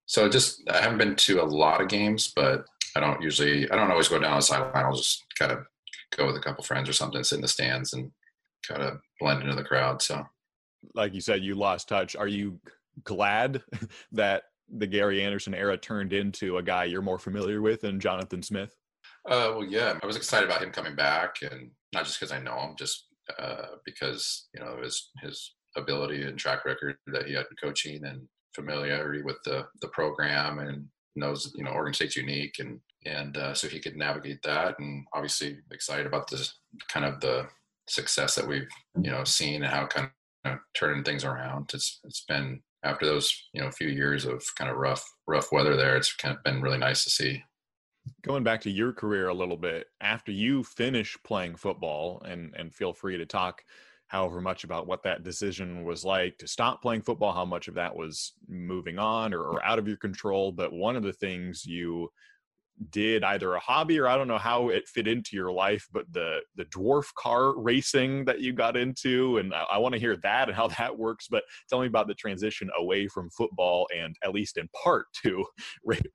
so 0.05 0.29
just 0.29 0.61
I 0.69 0.81
haven't 0.81 0.97
been 0.97 1.15
to 1.15 1.41
a 1.41 1.43
lot 1.43 1.81
of 1.81 1.87
games, 1.87 2.31
but 2.35 2.65
I 2.95 2.99
don't 2.99 3.21
usually 3.21 3.69
I 3.71 3.75
don't 3.75 3.91
always 3.91 4.07
go 4.07 4.19
down 4.19 4.35
the 4.35 4.41
sideline. 4.41 4.85
I'll 4.85 4.95
just 4.95 5.23
kind 5.37 5.51
of 5.51 5.65
go 6.15 6.27
with 6.27 6.35
a 6.35 6.41
couple 6.41 6.63
friends 6.63 6.89
or 6.89 6.93
something, 6.93 7.23
sit 7.23 7.35
in 7.35 7.41
the 7.41 7.47
stands, 7.47 7.93
and 7.93 8.11
kind 8.67 8.81
of 8.81 8.99
blend 9.19 9.41
into 9.41 9.55
the 9.55 9.63
crowd. 9.63 10.01
So, 10.01 10.23
like 10.95 11.13
you 11.13 11.21
said, 11.21 11.43
you 11.43 11.55
lost 11.55 11.87
touch. 11.87 12.15
Are 12.15 12.27
you 12.27 12.59
glad 13.03 13.63
that 14.11 14.43
the 14.69 14.87
Gary 14.87 15.23
Anderson 15.23 15.53
era 15.53 15.77
turned 15.77 16.13
into 16.13 16.57
a 16.57 16.63
guy 16.63 16.85
you're 16.85 17.01
more 17.01 17.19
familiar 17.19 17.61
with 17.61 17.83
and 17.83 18.01
Jonathan 18.01 18.41
Smith? 18.41 18.75
Uh, 19.25 19.53
well, 19.55 19.65
yeah, 19.65 19.97
I 20.01 20.05
was 20.05 20.15
excited 20.15 20.49
about 20.49 20.63
him 20.63 20.71
coming 20.71 20.95
back, 20.95 21.35
and 21.43 21.69
not 21.93 22.05
just 22.05 22.19
because 22.19 22.31
I 22.31 22.39
know 22.39 22.59
him, 22.59 22.75
just 22.77 23.07
uh, 23.37 23.75
because 23.85 24.47
you 24.53 24.61
know 24.61 24.77
his 24.81 25.11
his 25.21 25.53
ability 25.77 26.23
and 26.23 26.37
track 26.37 26.65
record 26.65 26.97
that 27.07 27.27
he 27.27 27.33
had 27.33 27.45
in 27.49 27.57
coaching 27.61 28.03
and 28.05 28.27
familiarity 28.55 29.21
with 29.21 29.37
the 29.45 29.65
the 29.81 29.87
program 29.89 30.59
and 30.59 30.85
knows 31.15 31.51
you 31.55 31.63
know 31.63 31.71
Oregon 31.71 31.93
State's 31.93 32.15
unique 32.15 32.57
and 32.59 32.79
and 33.05 33.37
uh, 33.37 33.53
so 33.53 33.67
he 33.67 33.79
could 33.79 33.95
navigate 33.95 34.41
that 34.43 34.77
and 34.79 35.05
obviously 35.13 35.57
excited 35.71 36.05
about 36.05 36.29
this 36.29 36.55
kind 36.87 37.05
of 37.05 37.19
the 37.19 37.47
success 37.87 38.35
that 38.35 38.47
we've 38.47 38.67
you 39.01 39.11
know 39.11 39.23
seen 39.23 39.63
and 39.63 39.71
how 39.71 39.85
kind 39.87 40.09
of 40.45 40.59
turning 40.73 41.03
things 41.03 41.23
around. 41.23 41.71
It's 41.73 41.99
it's 42.03 42.23
been 42.27 42.61
after 42.83 43.05
those 43.05 43.49
you 43.53 43.61
know 43.61 43.71
few 43.71 43.89
years 43.89 44.25
of 44.25 44.43
kind 44.55 44.69
of 44.69 44.77
rough 44.77 45.03
rough 45.27 45.51
weather 45.51 45.75
there. 45.75 45.97
It's 45.97 46.15
kind 46.15 46.35
of 46.35 46.43
been 46.43 46.61
really 46.61 46.77
nice 46.77 47.03
to 47.03 47.09
see 47.09 47.43
going 48.23 48.43
back 48.43 48.61
to 48.61 48.71
your 48.71 48.91
career 48.91 49.27
a 49.27 49.33
little 49.33 49.57
bit 49.57 49.87
after 49.99 50.31
you 50.31 50.63
finish 50.63 51.17
playing 51.23 51.55
football 51.55 52.21
and 52.25 52.53
and 52.57 52.73
feel 52.73 52.93
free 52.93 53.17
to 53.17 53.25
talk 53.25 53.63
however 54.11 54.41
much 54.41 54.63
about 54.63 54.87
what 54.87 55.03
that 55.03 55.23
decision 55.23 55.85
was 55.85 56.03
like 56.03 56.37
to 56.37 56.47
stop 56.47 56.81
playing 56.81 57.01
football 57.01 57.31
how 57.31 57.45
much 57.45 57.67
of 57.67 57.75
that 57.75 57.95
was 57.95 58.33
moving 58.47 58.99
on 58.99 59.33
or, 59.33 59.41
or 59.41 59.65
out 59.65 59.79
of 59.79 59.87
your 59.87 59.97
control 59.97 60.51
but 60.51 60.73
one 60.73 60.95
of 60.95 61.03
the 61.03 61.13
things 61.13 61.65
you 61.65 62.09
did 62.89 63.23
either 63.23 63.53
a 63.53 63.59
hobby 63.59 63.99
or 63.99 64.07
I 64.07 64.17
don't 64.17 64.27
know 64.27 64.37
how 64.37 64.69
it 64.69 64.87
fit 64.87 65.07
into 65.07 65.35
your 65.35 65.51
life, 65.51 65.87
but 65.91 66.11
the 66.11 66.39
the 66.55 66.65
dwarf 66.65 67.13
car 67.17 67.57
racing 67.59 68.25
that 68.25 68.41
you 68.41 68.53
got 68.53 68.75
into, 68.75 69.37
and 69.37 69.53
I, 69.53 69.63
I 69.73 69.77
want 69.77 69.93
to 69.93 69.99
hear 69.99 70.17
that 70.17 70.47
and 70.47 70.55
how 70.55 70.67
that 70.79 70.97
works. 70.97 71.27
But 71.29 71.43
tell 71.69 71.79
me 71.79 71.87
about 71.87 72.07
the 72.07 72.15
transition 72.15 72.69
away 72.77 73.07
from 73.07 73.29
football 73.29 73.87
and 73.95 74.15
at 74.23 74.33
least 74.33 74.57
in 74.57 74.67
part 74.83 75.05
to 75.23 75.45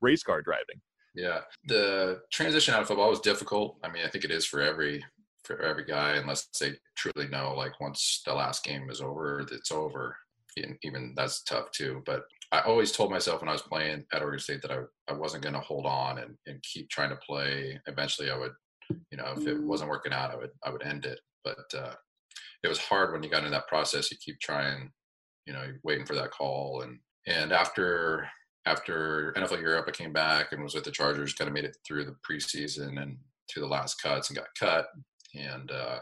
race 0.01 0.23
car 0.23 0.41
driving. 0.41 0.81
Yeah, 1.15 1.41
the 1.65 2.19
transition 2.31 2.73
out 2.73 2.81
of 2.81 2.87
football 2.87 3.09
was 3.09 3.21
difficult. 3.21 3.77
I 3.83 3.89
mean, 3.89 4.03
I 4.05 4.09
think 4.09 4.23
it 4.23 4.31
is 4.31 4.45
for 4.45 4.61
every 4.61 5.03
for 5.47 5.61
every 5.61 5.85
guy, 5.85 6.15
unless 6.15 6.47
they 6.59 6.73
truly 6.97 7.29
know, 7.29 7.53
like 7.55 7.79
once 7.79 8.21
the 8.25 8.33
last 8.33 8.63
game 8.65 8.89
is 8.89 9.01
over, 9.01 9.47
it's 9.51 9.71
over. 9.71 10.15
And 10.57 10.75
even 10.83 11.13
that's 11.15 11.43
tough 11.43 11.71
too. 11.71 12.03
But 12.05 12.23
I 12.51 12.59
always 12.61 12.91
told 12.91 13.11
myself 13.11 13.41
when 13.41 13.49
I 13.49 13.53
was 13.53 13.61
playing 13.61 14.03
at 14.13 14.21
Oregon 14.21 14.39
State 14.39 14.61
that 14.63 14.71
I, 14.71 14.79
I 15.09 15.13
wasn't 15.13 15.43
going 15.43 15.53
to 15.53 15.61
hold 15.61 15.85
on 15.85 16.17
and, 16.17 16.35
and 16.47 16.61
keep 16.63 16.89
trying 16.89 17.09
to 17.09 17.15
play. 17.17 17.79
Eventually, 17.87 18.29
I 18.29 18.37
would, 18.37 18.51
you 19.11 19.17
know, 19.17 19.33
if 19.35 19.47
it 19.47 19.61
wasn't 19.61 19.89
working 19.89 20.13
out, 20.13 20.31
I 20.31 20.35
would 20.35 20.51
I 20.65 20.69
would 20.71 20.83
end 20.83 21.05
it. 21.05 21.19
But 21.43 21.73
uh, 21.77 21.93
it 22.63 22.67
was 22.67 22.79
hard 22.79 23.13
when 23.13 23.23
you 23.23 23.29
got 23.29 23.39
into 23.39 23.51
that 23.51 23.67
process. 23.67 24.11
You 24.11 24.17
keep 24.17 24.39
trying, 24.39 24.91
you 25.45 25.53
know, 25.53 25.65
waiting 25.83 26.05
for 26.05 26.15
that 26.15 26.31
call. 26.31 26.81
And 26.81 26.99
and 27.27 27.51
after 27.51 28.27
after 28.65 29.33
NFL 29.37 29.61
Europe, 29.61 29.85
I 29.87 29.91
came 29.91 30.11
back 30.11 30.51
and 30.51 30.63
was 30.63 30.73
with 30.73 30.83
the 30.85 30.91
Chargers. 30.91 31.33
Kind 31.33 31.47
of 31.47 31.53
made 31.53 31.65
it 31.65 31.77
through 31.85 32.05
the 32.05 32.15
preseason 32.27 33.01
and 33.01 33.17
to 33.49 33.59
the 33.59 33.67
last 33.67 34.01
cuts 34.01 34.29
and 34.29 34.37
got 34.37 34.47
cut. 34.59 34.87
And 35.37 35.71
uh, 35.71 35.99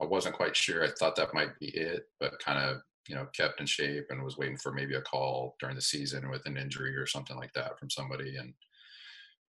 I 0.00 0.04
wasn't 0.04 0.36
quite 0.36 0.56
sure. 0.56 0.84
I 0.84 0.90
thought 0.98 1.16
that 1.16 1.34
might 1.34 1.58
be 1.58 1.68
it, 1.68 2.04
but 2.20 2.38
kind 2.38 2.58
of 2.58 2.78
you 3.08 3.14
know 3.14 3.26
kept 3.36 3.60
in 3.60 3.66
shape 3.66 4.06
and 4.10 4.22
was 4.22 4.36
waiting 4.36 4.56
for 4.56 4.72
maybe 4.72 4.94
a 4.94 5.00
call 5.02 5.54
during 5.60 5.76
the 5.76 5.82
season 5.82 6.28
with 6.28 6.44
an 6.46 6.56
injury 6.56 6.96
or 6.96 7.06
something 7.06 7.36
like 7.36 7.52
that 7.54 7.78
from 7.78 7.90
somebody. 7.90 8.36
And 8.36 8.52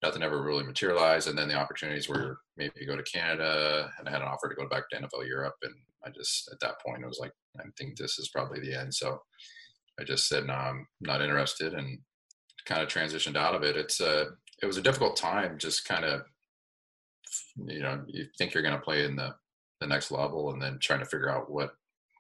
nothing 0.04 0.21
ever 0.21 0.41
really 0.41 0.63
materialized. 0.63 1.28
And 1.28 1.38
then 1.38 1.47
the 1.47 1.56
opportunities 1.56 2.08
were 2.08 2.39
maybe 2.56 2.86
go 2.86 2.95
to 2.95 3.04
Canada, 3.04 3.89
and 3.97 4.08
I 4.08 4.12
had 4.12 4.21
an 4.21 4.28
offer 4.28 4.50
to 4.50 4.56
go 4.56 4.67
back 4.67 4.89
to 4.89 4.97
NFL 4.97 5.28
Europe. 5.28 5.56
And 5.63 5.73
I 6.06 6.10
just 6.12 6.50
at 6.52 6.60
that 6.62 6.80
point 6.86 7.04
it 7.04 7.08
was 7.08 7.19
like 7.19 7.34
I 7.60 7.63
think 7.78 7.97
this 7.97 8.19
is 8.19 8.30
probably 8.30 8.60
the 8.60 8.80
end. 8.80 8.93
So 8.93 9.21
I 10.00 10.04
just 10.04 10.28
said 10.28 10.45
no, 10.45 10.54
I'm 10.54 10.88
not 11.02 11.21
interested, 11.21 11.73
and 11.73 12.00
kind 12.65 12.82
of 12.82 12.89
transitioned 12.89 13.38
out 13.38 13.56
of 13.56 13.63
it. 13.63 13.76
It's 13.78 14.00
a 14.00 14.28
it 14.62 14.65
was 14.65 14.78
a 14.78 14.82
difficult 14.82 15.15
time. 15.15 15.58
Just 15.58 15.86
kind 15.86 16.06
of 16.06 16.21
you 17.65 17.82
know 17.82 18.04
you 18.08 18.26
think 18.38 18.54
you're 18.54 18.63
going 18.63 18.76
to 18.76 18.82
play 18.82 19.06
in 19.06 19.15
the 19.15 19.36
the 19.80 19.88
next 19.88 20.12
level, 20.12 20.52
and 20.52 20.62
then 20.62 20.80
trying 20.80 21.00
to 21.00 21.06
figure 21.06 21.30
out 21.30 21.52
what 21.52 21.72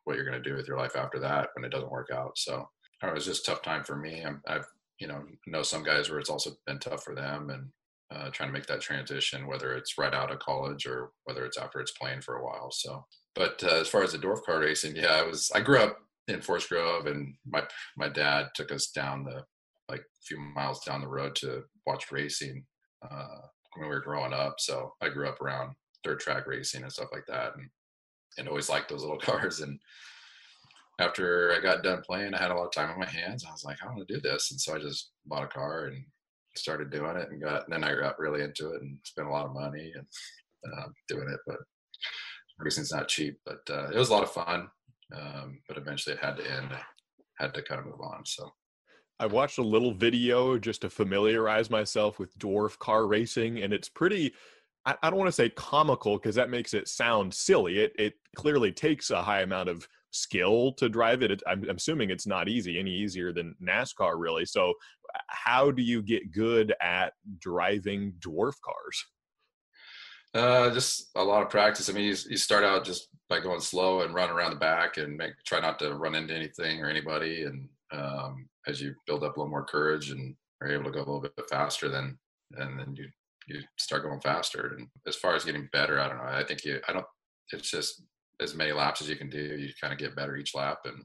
what 0.03 0.15
you're 0.15 0.25
going 0.25 0.41
to 0.41 0.49
do 0.49 0.55
with 0.55 0.67
your 0.67 0.77
life 0.77 0.95
after 0.95 1.19
that 1.19 1.49
when 1.53 1.65
it 1.65 1.71
doesn't 1.71 1.91
work 1.91 2.09
out. 2.13 2.37
So 2.37 2.67
it 3.03 3.13
was 3.13 3.25
just 3.25 3.45
tough 3.45 3.61
time 3.61 3.83
for 3.83 3.95
me. 3.95 4.23
i 4.47 4.53
have 4.53 4.65
you 4.99 5.07
know 5.07 5.23
know 5.45 5.63
some 5.63 5.83
guys 5.83 6.09
where 6.09 6.19
it's 6.19 6.29
also 6.29 6.51
been 6.65 6.79
tough 6.79 7.03
for 7.03 7.13
them, 7.15 7.49
and 7.49 7.67
uh, 8.11 8.29
trying 8.31 8.49
to 8.49 8.53
make 8.53 8.67
that 8.67 8.81
transition, 8.81 9.47
whether 9.47 9.75
it's 9.75 9.97
right 9.97 10.13
out 10.13 10.31
of 10.31 10.39
college 10.39 10.85
or 10.85 11.11
whether 11.25 11.45
it's 11.45 11.57
after 11.57 11.79
it's 11.79 11.91
playing 11.91 12.21
for 12.21 12.37
a 12.37 12.43
while. 12.43 12.71
So, 12.71 13.05
but 13.35 13.61
uh, 13.63 13.75
as 13.81 13.87
far 13.87 14.03
as 14.03 14.13
the 14.13 14.17
dwarf 14.17 14.43
car 14.43 14.59
racing, 14.59 14.95
yeah, 14.95 15.13
I 15.13 15.23
was 15.23 15.51
I 15.53 15.61
grew 15.61 15.79
up 15.79 15.97
in 16.27 16.41
Forest 16.41 16.69
Grove, 16.69 17.05
and 17.07 17.35
my 17.45 17.63
my 17.97 18.09
dad 18.09 18.47
took 18.55 18.71
us 18.71 18.87
down 18.87 19.23
the 19.23 19.43
like 19.89 20.01
a 20.01 20.21
few 20.25 20.39
miles 20.39 20.83
down 20.83 21.01
the 21.01 21.07
road 21.07 21.35
to 21.35 21.63
watch 21.85 22.11
racing 22.11 22.65
uh, 23.09 23.47
when 23.77 23.89
we 23.89 23.95
were 23.95 24.01
growing 24.01 24.33
up. 24.33 24.55
So 24.59 24.93
I 25.01 25.09
grew 25.09 25.27
up 25.27 25.41
around 25.41 25.75
dirt 26.03 26.19
track 26.19 26.47
racing 26.47 26.83
and 26.83 26.91
stuff 26.91 27.09
like 27.11 27.25
that, 27.27 27.55
and 27.55 27.69
and 28.37 28.47
always 28.47 28.69
liked 28.69 28.89
those 28.89 29.01
little 29.03 29.17
cars. 29.17 29.61
And 29.61 29.79
after 30.99 31.53
I 31.53 31.61
got 31.61 31.83
done 31.83 32.01
playing, 32.05 32.33
I 32.33 32.41
had 32.41 32.51
a 32.51 32.55
lot 32.55 32.65
of 32.65 32.71
time 32.71 32.89
on 32.89 32.99
my 32.99 33.09
hands. 33.09 33.45
I 33.47 33.51
was 33.51 33.63
like, 33.63 33.77
I 33.83 33.87
want 33.87 34.07
to 34.07 34.13
do 34.13 34.19
this, 34.19 34.51
and 34.51 34.59
so 34.59 34.75
I 34.75 34.79
just 34.79 35.11
bought 35.25 35.43
a 35.43 35.47
car 35.47 35.85
and 35.85 36.03
started 36.55 36.91
doing 36.91 37.17
it, 37.17 37.29
and 37.29 37.41
got. 37.41 37.65
And 37.65 37.73
then 37.73 37.83
I 37.83 37.95
got 37.99 38.19
really 38.19 38.41
into 38.41 38.71
it 38.73 38.81
and 38.81 38.97
spent 39.03 39.27
a 39.27 39.31
lot 39.31 39.45
of 39.45 39.53
money 39.53 39.93
and 39.95 40.05
uh, 40.73 40.87
doing 41.07 41.29
it. 41.29 41.39
But 41.45 41.57
racing's 42.59 42.91
not 42.91 43.07
cheap, 43.07 43.39
but 43.45 43.61
uh, 43.69 43.89
it 43.89 43.97
was 43.97 44.09
a 44.09 44.13
lot 44.13 44.23
of 44.23 44.31
fun. 44.31 44.67
Um, 45.15 45.59
but 45.67 45.77
eventually, 45.77 46.15
it 46.15 46.23
had 46.23 46.37
to 46.37 46.51
end. 46.51 46.69
I 46.71 47.43
had 47.43 47.53
to 47.53 47.61
kind 47.61 47.79
of 47.79 47.85
move 47.85 48.01
on. 48.01 48.25
So 48.25 48.51
I 49.19 49.25
watched 49.25 49.57
a 49.57 49.63
little 49.63 49.93
video 49.93 50.57
just 50.57 50.81
to 50.81 50.89
familiarize 50.89 51.69
myself 51.69 52.19
with 52.19 52.37
dwarf 52.37 52.77
car 52.77 53.07
racing, 53.07 53.63
and 53.63 53.73
it's 53.73 53.89
pretty. 53.89 54.33
I, 54.85 54.95
I 55.01 55.09
don't 55.09 55.19
want 55.19 55.29
to 55.29 55.33
say 55.33 55.49
comical 55.49 56.17
because 56.17 56.35
that 56.35 56.49
makes 56.49 56.73
it 56.73 56.87
sound 56.87 57.33
silly. 57.33 57.79
It 57.79 57.93
it 57.97 58.13
clearly 58.35 58.71
takes 58.71 59.09
a 59.09 59.21
high 59.21 59.41
amount 59.41 59.69
of 59.69 59.87
skill 60.11 60.73
to 60.73 60.89
drive 60.89 61.21
it. 61.23 61.31
it 61.31 61.43
I'm, 61.47 61.63
I'm 61.69 61.77
assuming 61.77 62.09
it's 62.09 62.27
not 62.27 62.47
easy, 62.47 62.79
any 62.79 62.91
easier 62.91 63.33
than 63.33 63.55
NASCAR, 63.61 64.13
really. 64.17 64.45
So, 64.45 64.73
how 65.27 65.71
do 65.71 65.81
you 65.81 66.01
get 66.01 66.31
good 66.31 66.73
at 66.81 67.13
driving 67.39 68.13
dwarf 68.19 68.53
cars? 68.63 69.05
Uh, 70.33 70.69
just 70.71 71.09
a 71.15 71.23
lot 71.23 71.41
of 71.41 71.49
practice. 71.49 71.89
I 71.89 71.93
mean, 71.93 72.03
you, 72.03 72.15
you 72.29 72.37
start 72.37 72.63
out 72.63 72.85
just 72.85 73.07
by 73.29 73.39
going 73.39 73.61
slow 73.61 74.01
and 74.01 74.13
run 74.13 74.29
around 74.29 74.51
the 74.51 74.57
back 74.57 74.97
and 74.97 75.17
make 75.17 75.31
try 75.45 75.59
not 75.59 75.79
to 75.79 75.95
run 75.95 76.15
into 76.15 76.35
anything 76.35 76.83
or 76.83 76.89
anybody, 76.89 77.43
and 77.43 77.67
um, 77.91 78.47
as 78.67 78.81
you 78.81 78.93
build 79.05 79.23
up 79.23 79.37
a 79.37 79.39
little 79.39 79.51
more 79.51 79.65
courage 79.65 80.11
and 80.11 80.35
are 80.61 80.69
able 80.69 80.85
to 80.85 80.91
go 80.91 80.99
a 80.99 80.99
little 80.99 81.21
bit 81.21 81.33
faster, 81.49 81.89
then 81.89 82.17
and 82.57 82.79
then 82.79 82.95
you 82.95 83.07
you 83.47 83.61
start 83.77 84.03
going 84.03 84.19
faster. 84.19 84.75
And 84.77 84.87
as 85.07 85.15
far 85.15 85.35
as 85.35 85.45
getting 85.45 85.69
better, 85.71 85.99
I 85.99 86.07
don't 86.07 86.17
know. 86.17 86.23
I 86.23 86.43
think 86.43 86.63
you, 86.65 86.79
I 86.87 86.93
don't, 86.93 87.05
it's 87.51 87.71
just 87.71 88.03
as 88.41 88.53
many 88.53 88.73
laps 88.73 89.01
as 89.01 89.09
you 89.09 89.15
can 89.15 89.29
do. 89.29 89.39
You 89.39 89.69
kind 89.79 89.93
of 89.93 89.99
get 89.99 90.15
better 90.15 90.35
each 90.35 90.53
lap. 90.53 90.79
And, 90.85 91.03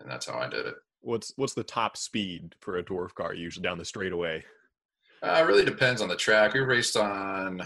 and 0.00 0.10
that's 0.10 0.26
how 0.26 0.38
I 0.38 0.48
did 0.48 0.66
it. 0.66 0.74
What's, 1.02 1.32
what's 1.36 1.54
the 1.54 1.62
top 1.62 1.96
speed 1.96 2.54
for 2.60 2.78
a 2.78 2.82
dwarf 2.82 3.14
car 3.14 3.34
usually 3.34 3.62
down 3.62 3.78
the 3.78 3.84
straightaway? 3.84 4.42
Uh, 5.22 5.38
it 5.40 5.46
really 5.46 5.64
depends 5.64 6.00
on 6.00 6.08
the 6.08 6.16
track. 6.16 6.54
We 6.54 6.60
raced 6.60 6.96
on 6.96 7.62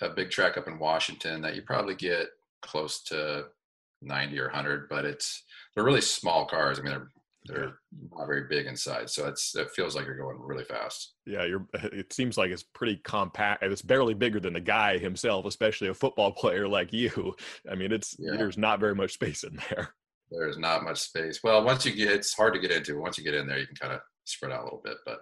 a 0.00 0.08
big 0.10 0.30
track 0.30 0.58
up 0.58 0.66
in 0.66 0.78
Washington 0.78 1.40
that 1.42 1.54
you 1.54 1.62
probably 1.62 1.94
get 1.94 2.26
close 2.62 3.02
to 3.04 3.46
90 4.02 4.38
or 4.40 4.46
100, 4.46 4.88
but 4.88 5.04
it's, 5.04 5.44
they're 5.74 5.84
really 5.84 6.00
small 6.00 6.44
cars. 6.44 6.78
I 6.78 6.82
mean, 6.82 6.90
they're 6.90 7.08
they're 7.44 7.78
not 8.12 8.26
very 8.26 8.44
big 8.48 8.66
inside, 8.66 9.10
so 9.10 9.26
it's 9.26 9.54
it 9.56 9.70
feels 9.70 9.96
like 9.96 10.06
you're 10.06 10.16
going 10.16 10.38
really 10.38 10.64
fast. 10.64 11.14
Yeah, 11.26 11.44
you're. 11.44 11.66
It 11.92 12.12
seems 12.12 12.38
like 12.38 12.50
it's 12.50 12.62
pretty 12.62 12.96
compact. 12.98 13.62
It's 13.62 13.82
barely 13.82 14.14
bigger 14.14 14.40
than 14.40 14.54
the 14.54 14.60
guy 14.60 14.98
himself, 14.98 15.46
especially 15.46 15.88
a 15.88 15.94
football 15.94 16.32
player 16.36 16.68
like 16.68 16.92
you. 16.92 17.34
I 17.70 17.74
mean, 17.74 17.92
it's 17.92 18.16
yeah. 18.18 18.36
there's 18.36 18.58
not 18.58 18.80
very 18.80 18.94
much 18.94 19.14
space 19.14 19.42
in 19.44 19.58
there. 19.68 19.94
There's 20.30 20.58
not 20.58 20.84
much 20.84 21.00
space. 21.00 21.40
Well, 21.42 21.64
once 21.64 21.84
you 21.84 21.92
get, 21.92 22.10
it's 22.10 22.34
hard 22.34 22.54
to 22.54 22.60
get 22.60 22.70
into. 22.70 23.00
Once 23.00 23.18
you 23.18 23.24
get 23.24 23.34
in 23.34 23.46
there, 23.46 23.58
you 23.58 23.66
can 23.66 23.76
kind 23.76 23.92
of 23.92 24.00
spread 24.24 24.52
out 24.52 24.62
a 24.62 24.64
little 24.64 24.80
bit, 24.82 24.96
but 25.04 25.18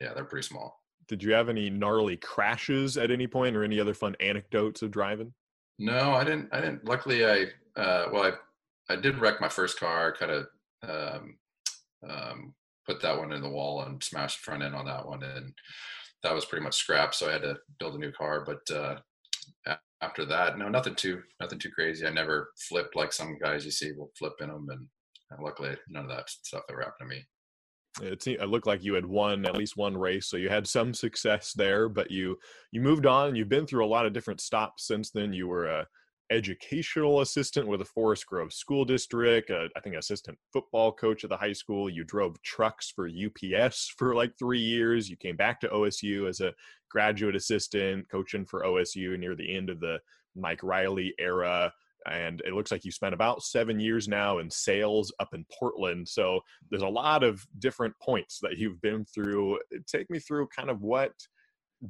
yeah, 0.00 0.14
they're 0.14 0.24
pretty 0.24 0.46
small. 0.46 0.82
Did 1.06 1.22
you 1.22 1.32
have 1.32 1.48
any 1.48 1.70
gnarly 1.70 2.16
crashes 2.16 2.96
at 2.96 3.10
any 3.10 3.26
point, 3.26 3.56
or 3.56 3.64
any 3.64 3.78
other 3.78 3.94
fun 3.94 4.16
anecdotes 4.20 4.82
of 4.82 4.90
driving? 4.90 5.32
No, 5.78 6.12
I 6.12 6.24
didn't. 6.24 6.48
I 6.52 6.60
didn't. 6.60 6.84
Luckily, 6.84 7.24
I 7.24 7.44
uh, 7.80 8.08
well, 8.12 8.24
I 8.24 8.32
I 8.92 8.96
did 8.96 9.18
wreck 9.18 9.40
my 9.40 9.48
first 9.48 9.78
car. 9.78 10.12
Kind 10.12 10.32
of 10.32 10.46
um, 10.82 11.36
um, 12.08 12.54
put 12.86 13.00
that 13.02 13.18
one 13.18 13.32
in 13.32 13.42
the 13.42 13.48
wall 13.48 13.82
and 13.82 14.02
smashed 14.02 14.38
the 14.38 14.42
front 14.44 14.62
end 14.62 14.74
on 14.74 14.86
that 14.86 15.06
one, 15.06 15.22
and 15.22 15.52
that 16.22 16.34
was 16.34 16.44
pretty 16.44 16.64
much 16.64 16.76
scrap. 16.76 17.14
So 17.14 17.28
I 17.28 17.32
had 17.32 17.42
to 17.42 17.56
build 17.78 17.94
a 17.94 17.98
new 17.98 18.12
car. 18.12 18.44
But 18.44 18.74
uh, 18.74 18.96
after 20.02 20.24
that, 20.26 20.58
no, 20.58 20.68
nothing 20.68 20.94
too 20.94 21.22
nothing 21.40 21.58
too 21.58 21.70
crazy. 21.70 22.06
I 22.06 22.10
never 22.10 22.50
flipped 22.68 22.96
like 22.96 23.12
some 23.12 23.36
guys 23.40 23.64
you 23.64 23.70
see 23.70 23.92
will 23.92 24.10
flip 24.18 24.34
in 24.40 24.48
them, 24.48 24.66
and, 24.70 24.86
luckily 25.40 25.76
none 25.90 26.04
of 26.04 26.10
that 26.10 26.30
stuff 26.30 26.62
ever 26.70 26.80
happened 26.80 27.10
to 27.10 27.16
me. 27.16 27.24
It, 28.00 28.22
seemed, 28.22 28.40
it 28.40 28.48
looked 28.48 28.66
like 28.66 28.82
you 28.82 28.94
had 28.94 29.04
won 29.04 29.44
at 29.44 29.56
least 29.56 29.76
one 29.76 29.96
race, 29.96 30.26
so 30.26 30.36
you 30.36 30.48
had 30.48 30.66
some 30.66 30.94
success 30.94 31.52
there. 31.52 31.88
But 31.88 32.10
you 32.10 32.38
you 32.72 32.80
moved 32.80 33.06
on. 33.06 33.34
You've 33.34 33.48
been 33.48 33.66
through 33.66 33.84
a 33.84 33.88
lot 33.88 34.06
of 34.06 34.12
different 34.12 34.40
stops 34.40 34.86
since 34.86 35.10
then. 35.10 35.32
You 35.32 35.48
were 35.48 35.66
a 35.66 35.86
educational 36.30 37.20
assistant 37.20 37.66
with 37.66 37.80
the 37.80 37.86
Forest 37.86 38.26
Grove 38.26 38.52
School 38.52 38.84
District, 38.84 39.50
uh, 39.50 39.68
I 39.76 39.80
think 39.80 39.96
assistant 39.96 40.38
football 40.52 40.92
coach 40.92 41.24
at 41.24 41.30
the 41.30 41.36
high 41.36 41.52
school. 41.52 41.88
You 41.88 42.04
drove 42.04 42.40
trucks 42.42 42.90
for 42.90 43.08
UPS 43.08 43.92
for 43.98 44.14
like 44.14 44.32
three 44.38 44.60
years. 44.60 45.08
You 45.08 45.16
came 45.16 45.36
back 45.36 45.60
to 45.60 45.68
OSU 45.68 46.28
as 46.28 46.40
a 46.40 46.54
graduate 46.90 47.36
assistant, 47.36 48.08
coaching 48.10 48.44
for 48.44 48.64
OSU 48.64 49.18
near 49.18 49.34
the 49.34 49.56
end 49.56 49.70
of 49.70 49.80
the 49.80 49.98
Mike 50.34 50.62
Riley 50.62 51.14
era. 51.18 51.72
And 52.10 52.40
it 52.46 52.54
looks 52.54 52.70
like 52.70 52.84
you 52.84 52.92
spent 52.92 53.12
about 53.12 53.42
seven 53.42 53.80
years 53.80 54.08
now 54.08 54.38
in 54.38 54.50
sales 54.50 55.12
up 55.20 55.34
in 55.34 55.44
Portland. 55.52 56.08
So 56.08 56.40
there's 56.70 56.82
a 56.82 56.88
lot 56.88 57.22
of 57.22 57.44
different 57.58 57.94
points 58.00 58.38
that 58.40 58.56
you've 58.56 58.80
been 58.80 59.04
through. 59.04 59.58
Take 59.86 60.08
me 60.08 60.18
through 60.18 60.48
kind 60.56 60.70
of 60.70 60.80
what 60.80 61.12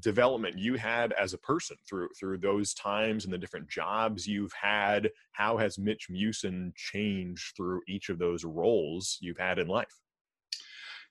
development 0.00 0.58
you 0.58 0.74
had 0.74 1.12
as 1.14 1.32
a 1.32 1.38
person 1.38 1.76
through 1.88 2.08
through 2.18 2.38
those 2.38 2.74
times 2.74 3.24
and 3.24 3.32
the 3.32 3.38
different 3.38 3.68
jobs 3.68 4.26
you've 4.26 4.52
had 4.52 5.10
how 5.32 5.56
has 5.56 5.78
mitch 5.78 6.08
Meeuwsen 6.10 6.74
changed 6.76 7.56
through 7.56 7.80
each 7.88 8.10
of 8.10 8.18
those 8.18 8.44
roles 8.44 9.16
you've 9.20 9.38
had 9.38 9.58
in 9.58 9.66
life? 9.66 9.98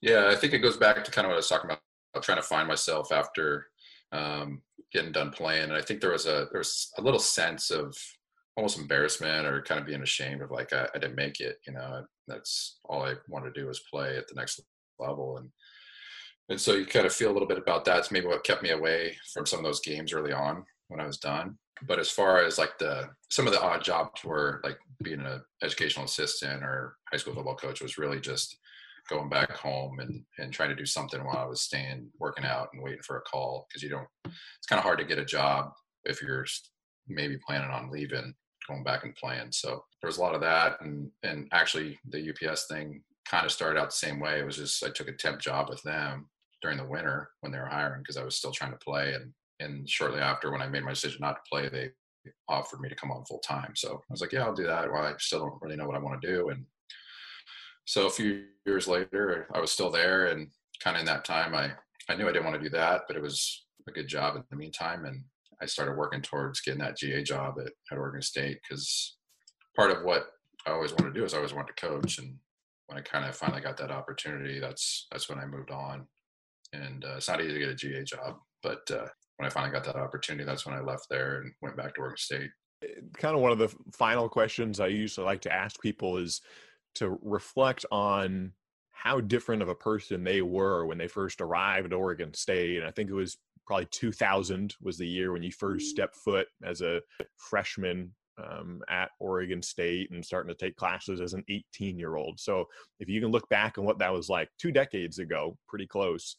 Yeah 0.01 0.29
i 0.29 0.35
think 0.35 0.53
it 0.53 0.59
goes 0.59 0.77
back 0.77 1.03
to 1.03 1.11
kind 1.11 1.25
of 1.25 1.29
what 1.29 1.35
i 1.35 1.37
was 1.37 1.49
talking 1.49 1.71
about 1.71 1.81
trying 2.21 2.37
to 2.37 2.43
find 2.43 2.67
myself 2.67 3.11
after 3.11 3.67
um, 4.11 4.61
getting 4.93 5.11
done 5.11 5.31
playing 5.31 5.63
and 5.63 5.73
i 5.73 5.81
think 5.81 5.99
there 5.99 6.11
was 6.11 6.27
a 6.27 6.47
there 6.51 6.59
was 6.59 6.91
a 6.99 7.01
little 7.01 7.19
sense 7.19 7.71
of 7.71 7.95
almost 8.57 8.77
embarrassment 8.77 9.45
or 9.45 9.61
kind 9.61 9.79
of 9.79 9.85
being 9.85 10.01
ashamed 10.01 10.41
of 10.41 10.51
like 10.51 10.71
I, 10.71 10.87
I 10.95 10.99
didn't 10.99 11.15
make 11.15 11.39
it 11.39 11.57
you 11.65 11.73
know 11.73 12.03
that's 12.27 12.79
all 12.85 13.03
i 13.03 13.13
wanted 13.27 13.53
to 13.53 13.61
do 13.61 13.67
was 13.67 13.83
play 13.91 14.17
at 14.17 14.27
the 14.27 14.35
next 14.35 14.61
level 14.99 15.37
and 15.37 15.49
and 16.49 16.59
so 16.59 16.73
you 16.73 16.85
kind 16.85 17.05
of 17.05 17.13
feel 17.13 17.31
a 17.31 17.33
little 17.33 17.47
bit 17.47 17.57
about 17.57 17.83
that's 17.83 18.11
maybe 18.11 18.27
what 18.27 18.43
kept 18.43 18.63
me 18.63 18.69
away 18.69 19.17
from 19.33 19.45
some 19.45 19.59
of 19.59 19.65
those 19.65 19.81
games 19.81 20.13
early 20.13 20.31
on 20.31 20.63
when 20.87 21.01
I 21.01 21.05
was 21.05 21.17
done. 21.17 21.57
But 21.85 21.99
as 21.99 22.09
far 22.09 22.43
as 22.43 22.57
like 22.57 22.77
the 22.79 23.09
some 23.29 23.45
of 23.47 23.53
the 23.53 23.61
odd 23.61 23.83
jobs 23.83 24.23
were 24.23 24.61
like 24.63 24.77
being 25.03 25.19
an 25.19 25.41
educational 25.61 26.05
assistant 26.05 26.63
or 26.63 26.95
high 27.11 27.17
school 27.17 27.35
football 27.35 27.55
coach 27.55 27.81
was 27.81 27.97
really 27.97 28.19
just 28.19 28.57
going 29.09 29.29
back 29.29 29.51
home 29.51 29.99
and 29.99 30.23
and 30.39 30.51
trying 30.51 30.69
to 30.69 30.75
do 30.75 30.85
something 30.85 31.23
while 31.23 31.37
I 31.37 31.45
was 31.45 31.61
staying 31.61 32.09
working 32.19 32.45
out 32.45 32.69
and 32.73 32.81
waiting 32.81 33.03
for 33.03 33.17
a 33.17 33.21
call. 33.21 33.67
Because 33.67 33.83
you 33.83 33.89
don't 33.89 34.07
it's 34.23 34.67
kind 34.67 34.79
of 34.79 34.83
hard 34.83 34.99
to 34.99 35.05
get 35.05 35.19
a 35.19 35.25
job 35.25 35.71
if 36.05 36.21
you're 36.21 36.45
maybe 37.07 37.37
planning 37.45 37.69
on 37.69 37.91
leaving 37.91 38.33
going 38.67 38.83
back 38.83 39.03
and 39.03 39.15
playing. 39.15 39.51
So 39.51 39.83
there 40.01 40.07
was 40.07 40.17
a 40.17 40.21
lot 40.21 40.33
of 40.33 40.41
that 40.41 40.81
and 40.81 41.11
and 41.23 41.47
actually 41.51 41.99
the 42.09 42.31
UPS 42.31 42.67
thing 42.67 43.03
kind 43.29 43.45
of 43.45 43.51
started 43.51 43.79
out 43.79 43.89
the 43.89 43.95
same 43.95 44.19
way. 44.19 44.39
It 44.39 44.45
was 44.45 44.55
just 44.55 44.83
I 44.83 44.89
took 44.89 45.09
a 45.09 45.13
temp 45.13 45.41
job 45.41 45.69
with 45.69 45.83
them 45.83 46.27
during 46.61 46.77
the 46.77 46.85
winter 46.85 47.29
when 47.41 47.51
they 47.51 47.59
were 47.59 47.65
hiring 47.65 48.01
because 48.01 48.17
I 48.17 48.23
was 48.23 48.35
still 48.35 48.51
trying 48.51 48.71
to 48.71 48.77
play. 48.77 49.13
And 49.13 49.33
and 49.59 49.89
shortly 49.89 50.19
after, 50.19 50.51
when 50.51 50.61
I 50.61 50.67
made 50.67 50.83
my 50.83 50.91
decision 50.91 51.19
not 51.21 51.33
to 51.33 51.49
play, 51.51 51.67
they 51.67 51.89
offered 52.47 52.79
me 52.79 52.89
to 52.89 52.95
come 52.95 53.11
on 53.11 53.25
full 53.25 53.39
time. 53.39 53.73
So 53.75 53.93
I 53.93 54.11
was 54.11 54.21
like, 54.21 54.31
yeah, 54.31 54.43
I'll 54.43 54.53
do 54.53 54.67
that. 54.67 54.91
Well, 54.91 55.03
I 55.03 55.13
still 55.17 55.39
don't 55.39 55.61
really 55.61 55.75
know 55.75 55.87
what 55.87 55.95
I 55.95 55.99
want 55.99 56.21
to 56.21 56.27
do. 56.27 56.49
And 56.49 56.65
so 57.85 58.05
a 58.05 58.11
few 58.11 58.45
years 58.65 58.87
later, 58.87 59.47
I 59.53 59.59
was 59.59 59.71
still 59.71 59.89
there, 59.89 60.27
and 60.27 60.49
kind 60.83 60.95
of 60.97 61.01
in 61.01 61.05
that 61.07 61.25
time, 61.25 61.55
I 61.55 61.71
I 62.09 62.15
knew 62.15 62.27
I 62.27 62.31
didn't 62.31 62.45
want 62.45 62.57
to 62.57 62.63
do 62.63 62.75
that, 62.75 63.03
but 63.07 63.17
it 63.17 63.21
was 63.21 63.65
a 63.87 63.91
good 63.91 64.07
job 64.07 64.35
in 64.35 64.43
the 64.49 64.57
meantime, 64.57 65.05
and 65.05 65.23
I 65.61 65.65
started 65.65 65.97
working 65.97 66.21
towards 66.21 66.61
getting 66.61 66.81
that 66.81 66.97
GA 66.97 67.23
job 67.23 67.55
at, 67.59 67.71
at 67.91 67.97
Oregon 67.97 68.21
State 68.21 68.59
because 68.61 69.17
part 69.75 69.91
of 69.91 70.03
what 70.03 70.27
I 70.65 70.71
always 70.71 70.91
wanted 70.91 71.13
to 71.13 71.19
do 71.19 71.25
is 71.25 71.33
I 71.33 71.37
always 71.37 71.53
wanted 71.53 71.75
to 71.75 71.87
coach, 71.87 72.19
and 72.19 72.35
when 72.87 72.99
I 72.99 73.01
kind 73.01 73.25
of 73.25 73.35
finally 73.35 73.61
got 73.61 73.77
that 73.77 73.91
opportunity, 73.91 74.59
that's 74.59 75.07
that's 75.11 75.29
when 75.29 75.39
I 75.39 75.45
moved 75.45 75.71
on 75.71 76.07
and 76.73 77.05
uh, 77.05 77.15
it's 77.17 77.27
not 77.27 77.41
easy 77.41 77.53
to 77.53 77.59
get 77.59 77.69
a 77.69 77.75
GA 77.75 78.03
job. 78.03 78.35
But 78.63 78.89
uh, 78.91 79.07
when 79.37 79.47
I 79.47 79.49
finally 79.49 79.71
got 79.71 79.83
that 79.85 79.95
opportunity, 79.95 80.43
that's 80.43 80.65
when 80.65 80.75
I 80.75 80.81
left 80.81 81.07
there 81.09 81.41
and 81.41 81.51
went 81.61 81.77
back 81.77 81.95
to 81.95 82.01
Oregon 82.01 82.17
State. 82.17 82.49
Kind 83.17 83.35
of 83.35 83.41
one 83.41 83.51
of 83.51 83.57
the 83.57 83.73
final 83.93 84.29
questions 84.29 84.79
I 84.79 84.87
usually 84.87 85.25
like 85.25 85.41
to 85.41 85.53
ask 85.53 85.81
people 85.81 86.17
is 86.17 86.41
to 86.95 87.17
reflect 87.21 87.85
on 87.91 88.51
how 88.91 89.21
different 89.21 89.61
of 89.61 89.69
a 89.69 89.75
person 89.75 90.23
they 90.23 90.41
were 90.41 90.85
when 90.85 90.97
they 90.97 91.07
first 91.07 91.39
arrived 91.41 91.87
at 91.87 91.93
Oregon 91.93 92.33
State. 92.33 92.77
And 92.77 92.87
I 92.87 92.91
think 92.91 93.09
it 93.09 93.13
was 93.13 93.37
probably 93.65 93.87
2000 93.91 94.75
was 94.81 94.97
the 94.97 95.07
year 95.07 95.31
when 95.31 95.43
you 95.43 95.51
first 95.51 95.89
stepped 95.89 96.15
foot 96.15 96.47
as 96.63 96.81
a 96.81 97.01
freshman 97.35 98.11
um, 98.43 98.81
at 98.89 99.09
Oregon 99.19 99.61
State 99.61 100.11
and 100.11 100.23
starting 100.25 100.49
to 100.49 100.55
take 100.55 100.75
classes 100.75 101.21
as 101.21 101.33
an 101.33 101.43
18 101.49 101.99
year 101.99 102.15
old. 102.15 102.39
So 102.39 102.65
if 102.99 103.09
you 103.09 103.19
can 103.21 103.31
look 103.31 103.47
back 103.49 103.77
on 103.77 103.85
what 103.85 103.99
that 103.99 104.13
was 104.13 104.29
like 104.29 104.49
two 104.57 104.71
decades 104.71 105.19
ago, 105.19 105.57
pretty 105.67 105.87
close, 105.87 106.35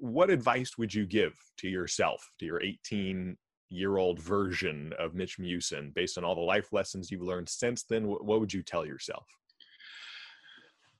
what 0.00 0.30
advice 0.30 0.78
would 0.78 0.92
you 0.92 1.06
give 1.06 1.34
to 1.58 1.68
yourself, 1.68 2.30
to 2.38 2.46
your 2.46 2.62
18 2.62 3.36
year 3.68 3.98
old 3.98 4.18
version 4.18 4.92
of 4.98 5.14
Mitch 5.14 5.38
Meeuwsen, 5.38 5.94
based 5.94 6.18
on 6.18 6.24
all 6.24 6.34
the 6.34 6.40
life 6.40 6.72
lessons 6.72 7.10
you've 7.10 7.22
learned 7.22 7.48
since 7.48 7.84
then? 7.84 8.08
What, 8.08 8.40
would 8.40 8.52
you 8.52 8.62
tell 8.62 8.84
yourself? 8.84 9.26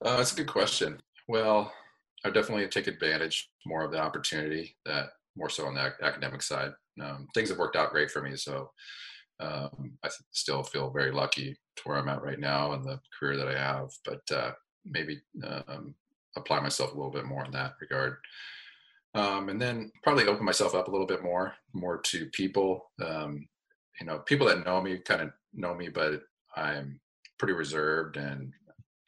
Uh, 0.05 0.19
that's 0.19 0.33
a 0.33 0.37
good 0.37 0.47
question. 0.47 1.01
Well, 1.29 1.73
I 2.25 2.31
definitely 2.31 2.69
take 2.69 2.87
advantage 2.87 3.51
more 3.67 3.85
of 3.85 3.91
the 3.91 4.01
opportunity 4.01 4.77
that 4.85 5.07
more 5.37 5.49
so 5.49 5.67
on 5.67 5.75
the 5.75 5.93
academic 6.03 6.43
side. 6.43 6.73
Um, 7.03 7.29
things 7.35 7.49
have 7.49 7.59
worked 7.59 7.77
out 7.77 7.93
great 7.93 8.11
for 8.11 8.21
me, 8.21 8.37
so 8.37 8.71
um, 9.41 9.93
I 10.05 10.11
still 10.33 10.63
feel 10.63 10.91
very 10.91 11.13
lucky 11.13 11.57
to 11.77 11.83
where 11.85 11.97
I'm 11.97 12.09
at 12.09 12.23
right 12.23 12.39
now 12.39 12.73
and 12.73 12.85
the 12.85 13.01
career 13.19 13.39
that 13.39 13.49
I 13.49 13.59
have. 13.59 13.91
But 14.05 14.21
uh, 14.37 14.53
maybe 14.85 15.21
um, 15.43 15.95
apply 16.37 16.61
myself 16.61 16.93
a 16.93 16.97
little 16.97 17.11
bit 17.11 17.25
more 17.25 17.45
in 17.45 17.51
that 17.53 17.75
regard 17.81 18.19
um, 19.15 19.49
and 19.49 19.61
then 19.61 19.91
probably 20.03 20.27
open 20.27 20.45
myself 20.45 20.75
up 20.75 20.89
a 20.89 20.91
little 20.91 21.07
bit 21.07 21.23
more 21.23 21.55
more 21.73 21.99
to 21.99 22.27
people. 22.27 22.91
Um, 23.05 23.49
you 24.01 24.07
know 24.07 24.19
people 24.21 24.47
that 24.47 24.65
know 24.65 24.81
me 24.81 24.99
kind 24.99 25.21
of 25.21 25.31
know 25.53 25.75
me 25.75 25.89
but 25.89 26.23
i'm 26.57 26.99
pretty 27.39 27.53
reserved 27.53 28.17
and 28.17 28.53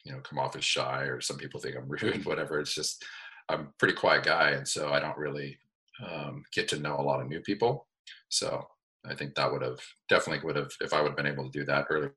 you 0.04 0.12
know 0.12 0.20
come 0.20 0.38
off 0.38 0.56
as 0.56 0.64
shy 0.64 1.02
or 1.04 1.20
some 1.20 1.36
people 1.36 1.60
think 1.60 1.76
i'm 1.76 1.88
rude 1.88 2.24
whatever. 2.26 2.60
It's 2.60 2.74
just 2.74 3.04
i'm 3.48 3.60
a 3.60 3.72
pretty 3.78 3.94
quiet 3.94 4.24
guy 4.24 4.50
and 4.50 4.66
so 4.66 4.92
i 4.92 5.00
don't 5.00 5.18
really 5.18 5.58
um, 6.06 6.42
get 6.52 6.68
to 6.68 6.78
know 6.78 6.96
a 6.98 7.02
lot 7.02 7.20
of 7.20 7.28
new 7.28 7.40
people. 7.40 7.86
So 8.28 8.66
i 9.06 9.14
think 9.14 9.34
that 9.34 9.50
would 9.50 9.62
have 9.62 9.80
definitely 10.08 10.44
would 10.44 10.56
have 10.56 10.70
if 10.80 10.92
i 10.92 11.00
would 11.00 11.08
have 11.08 11.16
been 11.16 11.26
able 11.26 11.44
to 11.44 11.58
do 11.58 11.64
that 11.64 11.86
earlier 11.90 12.12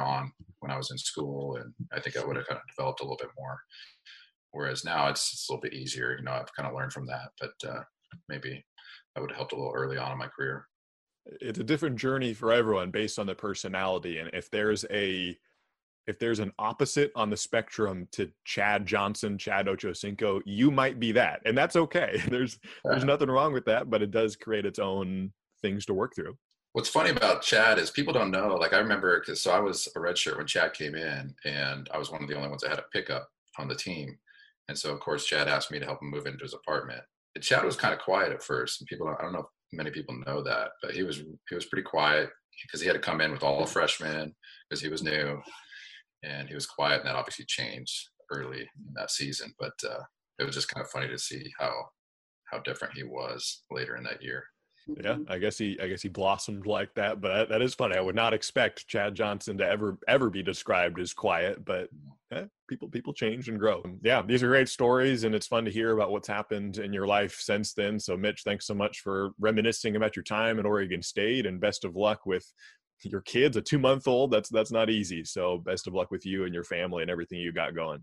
on 0.00 0.32
when 0.60 0.70
i 0.70 0.76
was 0.76 0.90
in 0.90 0.98
school 0.98 1.56
and 1.56 1.72
i 1.92 2.00
think 2.00 2.16
i 2.16 2.24
would 2.24 2.36
have 2.36 2.46
kind 2.46 2.60
of 2.60 2.76
developed 2.76 3.00
a 3.00 3.04
little 3.04 3.16
bit 3.16 3.28
more 3.38 3.58
Whereas 4.52 4.84
now 4.84 5.08
it's, 5.08 5.32
it's 5.32 5.48
a 5.48 5.52
little 5.52 5.62
bit 5.62 5.74
easier. 5.74 6.16
You 6.16 6.24
know, 6.24 6.32
I've 6.32 6.54
kind 6.54 6.68
of 6.68 6.74
learned 6.74 6.92
from 6.92 7.06
that, 7.06 7.30
but 7.40 7.68
uh, 7.68 7.82
maybe 8.28 8.64
that 9.14 9.20
would 9.20 9.30
have 9.30 9.36
helped 9.36 9.52
a 9.52 9.56
little 9.56 9.72
early 9.74 9.96
on 9.96 10.12
in 10.12 10.18
my 10.18 10.26
career. 10.26 10.66
It's 11.40 11.58
a 11.58 11.64
different 11.64 11.96
journey 11.96 12.32
for 12.32 12.52
everyone 12.52 12.90
based 12.90 13.18
on 13.18 13.26
the 13.26 13.34
personality. 13.34 14.18
And 14.18 14.30
if 14.32 14.50
there's 14.50 14.84
a 14.90 15.36
if 16.06 16.18
there's 16.18 16.40
an 16.40 16.52
opposite 16.58 17.12
on 17.14 17.30
the 17.30 17.36
spectrum 17.36 18.08
to 18.12 18.30
Chad 18.44 18.86
Johnson, 18.86 19.38
Chad 19.38 19.66
Ochocinco, 19.66 20.40
you 20.44 20.70
might 20.70 20.98
be 20.98 21.12
that, 21.12 21.40
and 21.44 21.56
that's 21.56 21.76
okay. 21.76 22.20
There's 22.28 22.58
there's 22.84 23.04
nothing 23.04 23.30
wrong 23.30 23.52
with 23.52 23.66
that, 23.66 23.90
but 23.90 24.02
it 24.02 24.10
does 24.10 24.34
create 24.34 24.66
its 24.66 24.78
own 24.78 25.32
things 25.62 25.86
to 25.86 25.94
work 25.94 26.14
through. 26.16 26.36
What's 26.72 26.88
funny 26.88 27.10
about 27.10 27.42
Chad 27.42 27.78
is 27.78 27.90
people 27.90 28.12
don't 28.12 28.30
know. 28.30 28.56
Like 28.56 28.72
I 28.72 28.78
remember, 28.78 29.20
because 29.20 29.42
so 29.42 29.50
I 29.50 29.60
was 29.60 29.88
a 29.94 30.00
redshirt 30.00 30.36
when 30.36 30.46
Chad 30.46 30.72
came 30.72 30.94
in, 30.94 31.34
and 31.44 31.88
I 31.92 31.98
was 31.98 32.10
one 32.10 32.22
of 32.22 32.28
the 32.28 32.36
only 32.36 32.48
ones 32.48 32.62
that 32.62 32.70
had 32.70 32.78
a 32.78 32.84
pickup 32.92 33.28
on 33.58 33.68
the 33.68 33.74
team, 33.74 34.18
and 34.70 34.78
so 34.78 34.92
of 34.94 35.00
course 35.00 35.26
Chad 35.26 35.48
asked 35.48 35.72
me 35.72 35.80
to 35.80 35.84
help 35.84 36.00
him 36.00 36.10
move 36.10 36.26
into 36.26 36.44
his 36.44 36.54
apartment. 36.54 37.02
And 37.34 37.44
Chad 37.44 37.64
was 37.64 37.76
kind 37.76 37.92
of 37.92 38.00
quiet 38.00 38.32
at 38.32 38.42
first, 38.42 38.80
and 38.80 38.86
people 38.86 39.08
I 39.08 39.20
don't 39.20 39.32
know 39.32 39.40
if 39.40 39.46
many 39.72 39.90
people 39.90 40.16
know 40.26 40.42
that, 40.42 40.68
but 40.80 40.92
he 40.92 41.02
was 41.02 41.18
he 41.18 41.54
was 41.54 41.66
pretty 41.66 41.82
quiet 41.82 42.30
because 42.62 42.80
he 42.80 42.86
had 42.86 42.94
to 42.94 43.00
come 43.00 43.20
in 43.20 43.32
with 43.32 43.42
all 43.42 43.60
the 43.60 43.66
freshmen 43.66 44.34
because 44.68 44.80
he 44.80 44.88
was 44.88 45.02
new 45.02 45.40
and 46.22 46.48
he 46.48 46.54
was 46.54 46.66
quiet, 46.66 47.00
and 47.00 47.08
that 47.08 47.16
obviously 47.16 47.44
changed 47.46 48.08
early 48.32 48.60
in 48.60 48.94
that 48.94 49.10
season. 49.10 49.52
But 49.58 49.72
uh, 49.84 50.02
it 50.38 50.44
was 50.44 50.54
just 50.54 50.68
kind 50.68 50.84
of 50.84 50.90
funny 50.90 51.08
to 51.08 51.18
see 51.18 51.50
how 51.58 51.72
how 52.50 52.60
different 52.60 52.94
he 52.94 53.02
was 53.02 53.62
later 53.70 53.96
in 53.96 54.04
that 54.04 54.22
year. 54.22 54.44
Yeah, 55.02 55.18
I 55.28 55.38
guess 55.38 55.58
he 55.58 55.78
I 55.80 55.88
guess 55.88 56.02
he 56.02 56.08
blossomed 56.08 56.66
like 56.66 56.94
that, 56.94 57.20
but 57.20 57.48
that 57.48 57.62
is 57.62 57.74
funny. 57.74 57.96
I 57.96 58.00
would 58.00 58.14
not 58.14 58.34
expect 58.34 58.88
Chad 58.88 59.14
Johnson 59.14 59.58
to 59.58 59.68
ever 59.68 59.98
ever 60.08 60.30
be 60.30 60.42
described 60.42 61.00
as 61.00 61.12
quiet, 61.12 61.64
but 61.64 61.88
people 62.70 62.88
people 62.88 63.12
change 63.12 63.50
and 63.50 63.58
grow. 63.58 63.82
Yeah, 64.02 64.22
these 64.22 64.42
are 64.42 64.48
great 64.48 64.70
stories, 64.70 65.24
and 65.24 65.34
it's 65.34 65.46
fun 65.46 65.66
to 65.66 65.70
hear 65.70 65.92
about 65.92 66.10
what's 66.10 66.28
happened 66.28 66.78
in 66.78 66.94
your 66.94 67.06
life 67.06 67.36
since 67.38 67.74
then. 67.74 68.00
So, 68.00 68.16
Mitch, 68.16 68.42
thanks 68.44 68.66
so 68.66 68.72
much 68.72 69.00
for 69.00 69.32
reminiscing 69.38 69.96
about 69.96 70.16
your 70.16 70.22
time 70.22 70.58
at 70.58 70.64
Oregon 70.64 71.02
State, 71.02 71.44
and 71.44 71.60
best 71.60 71.84
of 71.84 71.96
luck 71.96 72.24
with 72.24 72.46
your 73.02 73.20
kids, 73.22 73.56
a 73.56 73.62
two 73.62 73.78
month 73.78 74.08
old. 74.08 74.30
That's 74.30 74.48
that's 74.48 74.72
not 74.72 74.88
easy. 74.88 75.24
So 75.24 75.58
best 75.58 75.86
of 75.86 75.94
luck 75.94 76.10
with 76.10 76.24
you 76.24 76.44
and 76.44 76.54
your 76.54 76.64
family 76.64 77.02
and 77.02 77.10
everything 77.10 77.40
you 77.40 77.52
got 77.52 77.74
going. 77.74 78.02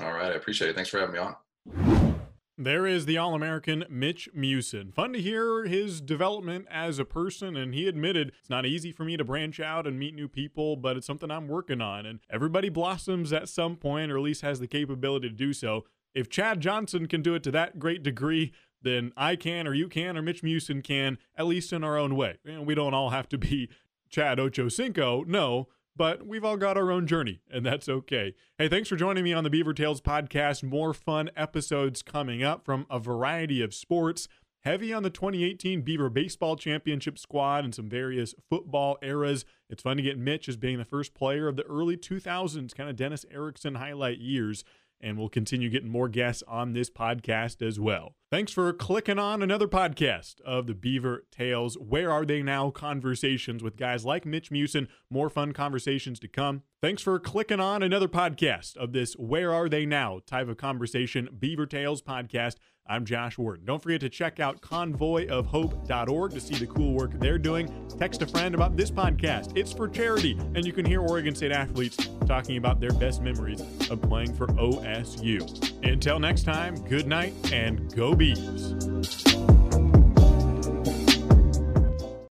All 0.00 0.12
right, 0.12 0.32
I 0.32 0.34
appreciate 0.34 0.70
it. 0.70 0.74
Thanks 0.74 0.90
for 0.90 0.98
having 0.98 1.14
me 1.14 1.20
on. 1.20 2.15
There 2.58 2.86
is 2.86 3.04
the 3.04 3.18
All 3.18 3.34
American 3.34 3.84
Mitch 3.90 4.30
Meeuwsen. 4.34 4.94
Fun 4.94 5.12
to 5.12 5.20
hear 5.20 5.66
his 5.66 6.00
development 6.00 6.66
as 6.70 6.98
a 6.98 7.04
person, 7.04 7.54
and 7.54 7.74
he 7.74 7.86
admitted 7.86 8.32
it's 8.40 8.48
not 8.48 8.64
easy 8.64 8.92
for 8.92 9.04
me 9.04 9.18
to 9.18 9.24
branch 9.24 9.60
out 9.60 9.86
and 9.86 9.98
meet 9.98 10.14
new 10.14 10.26
people, 10.26 10.74
but 10.74 10.96
it's 10.96 11.06
something 11.06 11.30
I'm 11.30 11.48
working 11.48 11.82
on. 11.82 12.06
And 12.06 12.20
everybody 12.30 12.70
blossoms 12.70 13.30
at 13.30 13.50
some 13.50 13.76
point, 13.76 14.10
or 14.10 14.16
at 14.16 14.22
least 14.22 14.40
has 14.40 14.58
the 14.58 14.66
capability 14.66 15.28
to 15.28 15.34
do 15.34 15.52
so. 15.52 15.84
If 16.14 16.30
Chad 16.30 16.62
Johnson 16.62 17.08
can 17.08 17.20
do 17.20 17.34
it 17.34 17.42
to 17.42 17.50
that 17.50 17.78
great 17.78 18.02
degree, 18.02 18.52
then 18.80 19.12
I 19.18 19.36
can, 19.36 19.66
or 19.66 19.74
you 19.74 19.88
can, 19.88 20.16
or 20.16 20.22
Mitch 20.22 20.42
Meeuwsen 20.42 20.82
can, 20.82 21.18
at 21.36 21.46
least 21.46 21.74
in 21.74 21.84
our 21.84 21.98
own 21.98 22.16
way. 22.16 22.38
And 22.46 22.66
we 22.66 22.74
don't 22.74 22.94
all 22.94 23.10
have 23.10 23.28
to 23.30 23.38
be 23.38 23.68
Chad 24.08 24.38
Ochocinco. 24.38 25.26
No, 25.26 25.68
but 25.96 26.26
we've 26.26 26.44
all 26.44 26.56
got 26.56 26.76
our 26.76 26.90
own 26.90 27.06
journey, 27.06 27.40
and 27.50 27.64
that's 27.64 27.88
okay. 27.88 28.34
Hey, 28.58 28.68
thanks 28.68 28.88
for 28.88 28.96
joining 28.96 29.24
me 29.24 29.32
on 29.32 29.44
the 29.44 29.50
Beaver 29.50 29.74
Tales 29.74 30.00
podcast. 30.00 30.62
More 30.62 30.92
fun 30.92 31.30
episodes 31.36 32.02
coming 32.02 32.42
up 32.42 32.64
from 32.64 32.86
a 32.90 32.98
variety 32.98 33.62
of 33.62 33.72
sports. 33.72 34.28
Heavy 34.60 34.92
on 34.92 35.04
the 35.04 35.10
2018 35.10 35.82
Beaver 35.82 36.10
Baseball 36.10 36.56
Championship 36.56 37.18
squad 37.18 37.64
and 37.64 37.74
some 37.74 37.88
various 37.88 38.34
football 38.50 38.98
eras. 39.00 39.44
It's 39.70 39.82
fun 39.82 39.96
to 39.96 40.02
get 40.02 40.18
Mitch 40.18 40.48
as 40.48 40.56
being 40.56 40.78
the 40.78 40.84
first 40.84 41.14
player 41.14 41.46
of 41.46 41.56
the 41.56 41.62
early 41.62 41.96
2000s, 41.96 42.74
kind 42.74 42.90
of 42.90 42.96
Dennis 42.96 43.24
Erickson 43.30 43.76
highlight 43.76 44.18
years 44.18 44.64
and 45.00 45.18
we'll 45.18 45.28
continue 45.28 45.68
getting 45.68 45.88
more 45.88 46.08
guests 46.08 46.42
on 46.48 46.72
this 46.72 46.90
podcast 46.90 47.66
as 47.66 47.78
well. 47.78 48.14
Thanks 48.28 48.50
for 48.50 48.72
clicking 48.72 49.20
on 49.20 49.40
another 49.40 49.68
podcast 49.68 50.40
of 50.40 50.66
the 50.66 50.74
Beaver 50.74 51.26
Tales. 51.30 51.78
Where 51.78 52.10
are 52.10 52.24
they 52.24 52.42
now? 52.42 52.70
Conversations 52.70 53.62
with 53.62 53.76
guys 53.76 54.04
like 54.04 54.26
Mitch 54.26 54.50
Meeuwsen. 54.50 54.88
More 55.08 55.30
fun 55.30 55.52
conversations 55.52 56.18
to 56.18 56.28
come. 56.28 56.64
Thanks 56.82 57.02
for 57.02 57.20
clicking 57.20 57.60
on 57.60 57.84
another 57.84 58.08
podcast 58.08 58.76
of 58.76 58.92
this 58.92 59.14
Where 59.14 59.54
Are 59.54 59.68
They 59.68 59.86
Now 59.86 60.22
type 60.26 60.48
of 60.48 60.56
conversation, 60.56 61.28
Beaver 61.38 61.66
Tales 61.66 62.02
podcast. 62.02 62.56
I'm 62.88 63.04
Josh 63.04 63.36
Ward. 63.36 63.64
Don't 63.64 63.82
forget 63.82 64.00
to 64.02 64.08
check 64.08 64.38
out 64.38 64.60
convoyofhope.org 64.60 66.30
to 66.32 66.40
see 66.40 66.54
the 66.54 66.68
cool 66.68 66.94
work 66.94 67.18
they're 67.18 67.38
doing. 67.38 67.68
Text 67.98 68.22
a 68.22 68.26
friend 68.26 68.54
about 68.54 68.76
this 68.76 68.92
podcast. 68.92 69.56
It's 69.56 69.72
for 69.72 69.88
charity, 69.88 70.38
and 70.54 70.64
you 70.64 70.72
can 70.72 70.84
hear 70.84 71.00
Oregon 71.00 71.34
State 71.34 71.50
athletes 71.50 71.96
talking 72.26 72.58
about 72.58 72.80
their 72.80 72.92
best 72.92 73.22
memories 73.22 73.60
of 73.90 74.00
playing 74.02 74.34
for 74.34 74.46
OSU. 74.48 75.84
Until 75.84 76.20
next 76.20 76.44
time, 76.44 76.76
good 76.84 77.08
night 77.08 77.34
and 77.52 77.92
go 77.94 78.14
Beavs. 78.34 79.55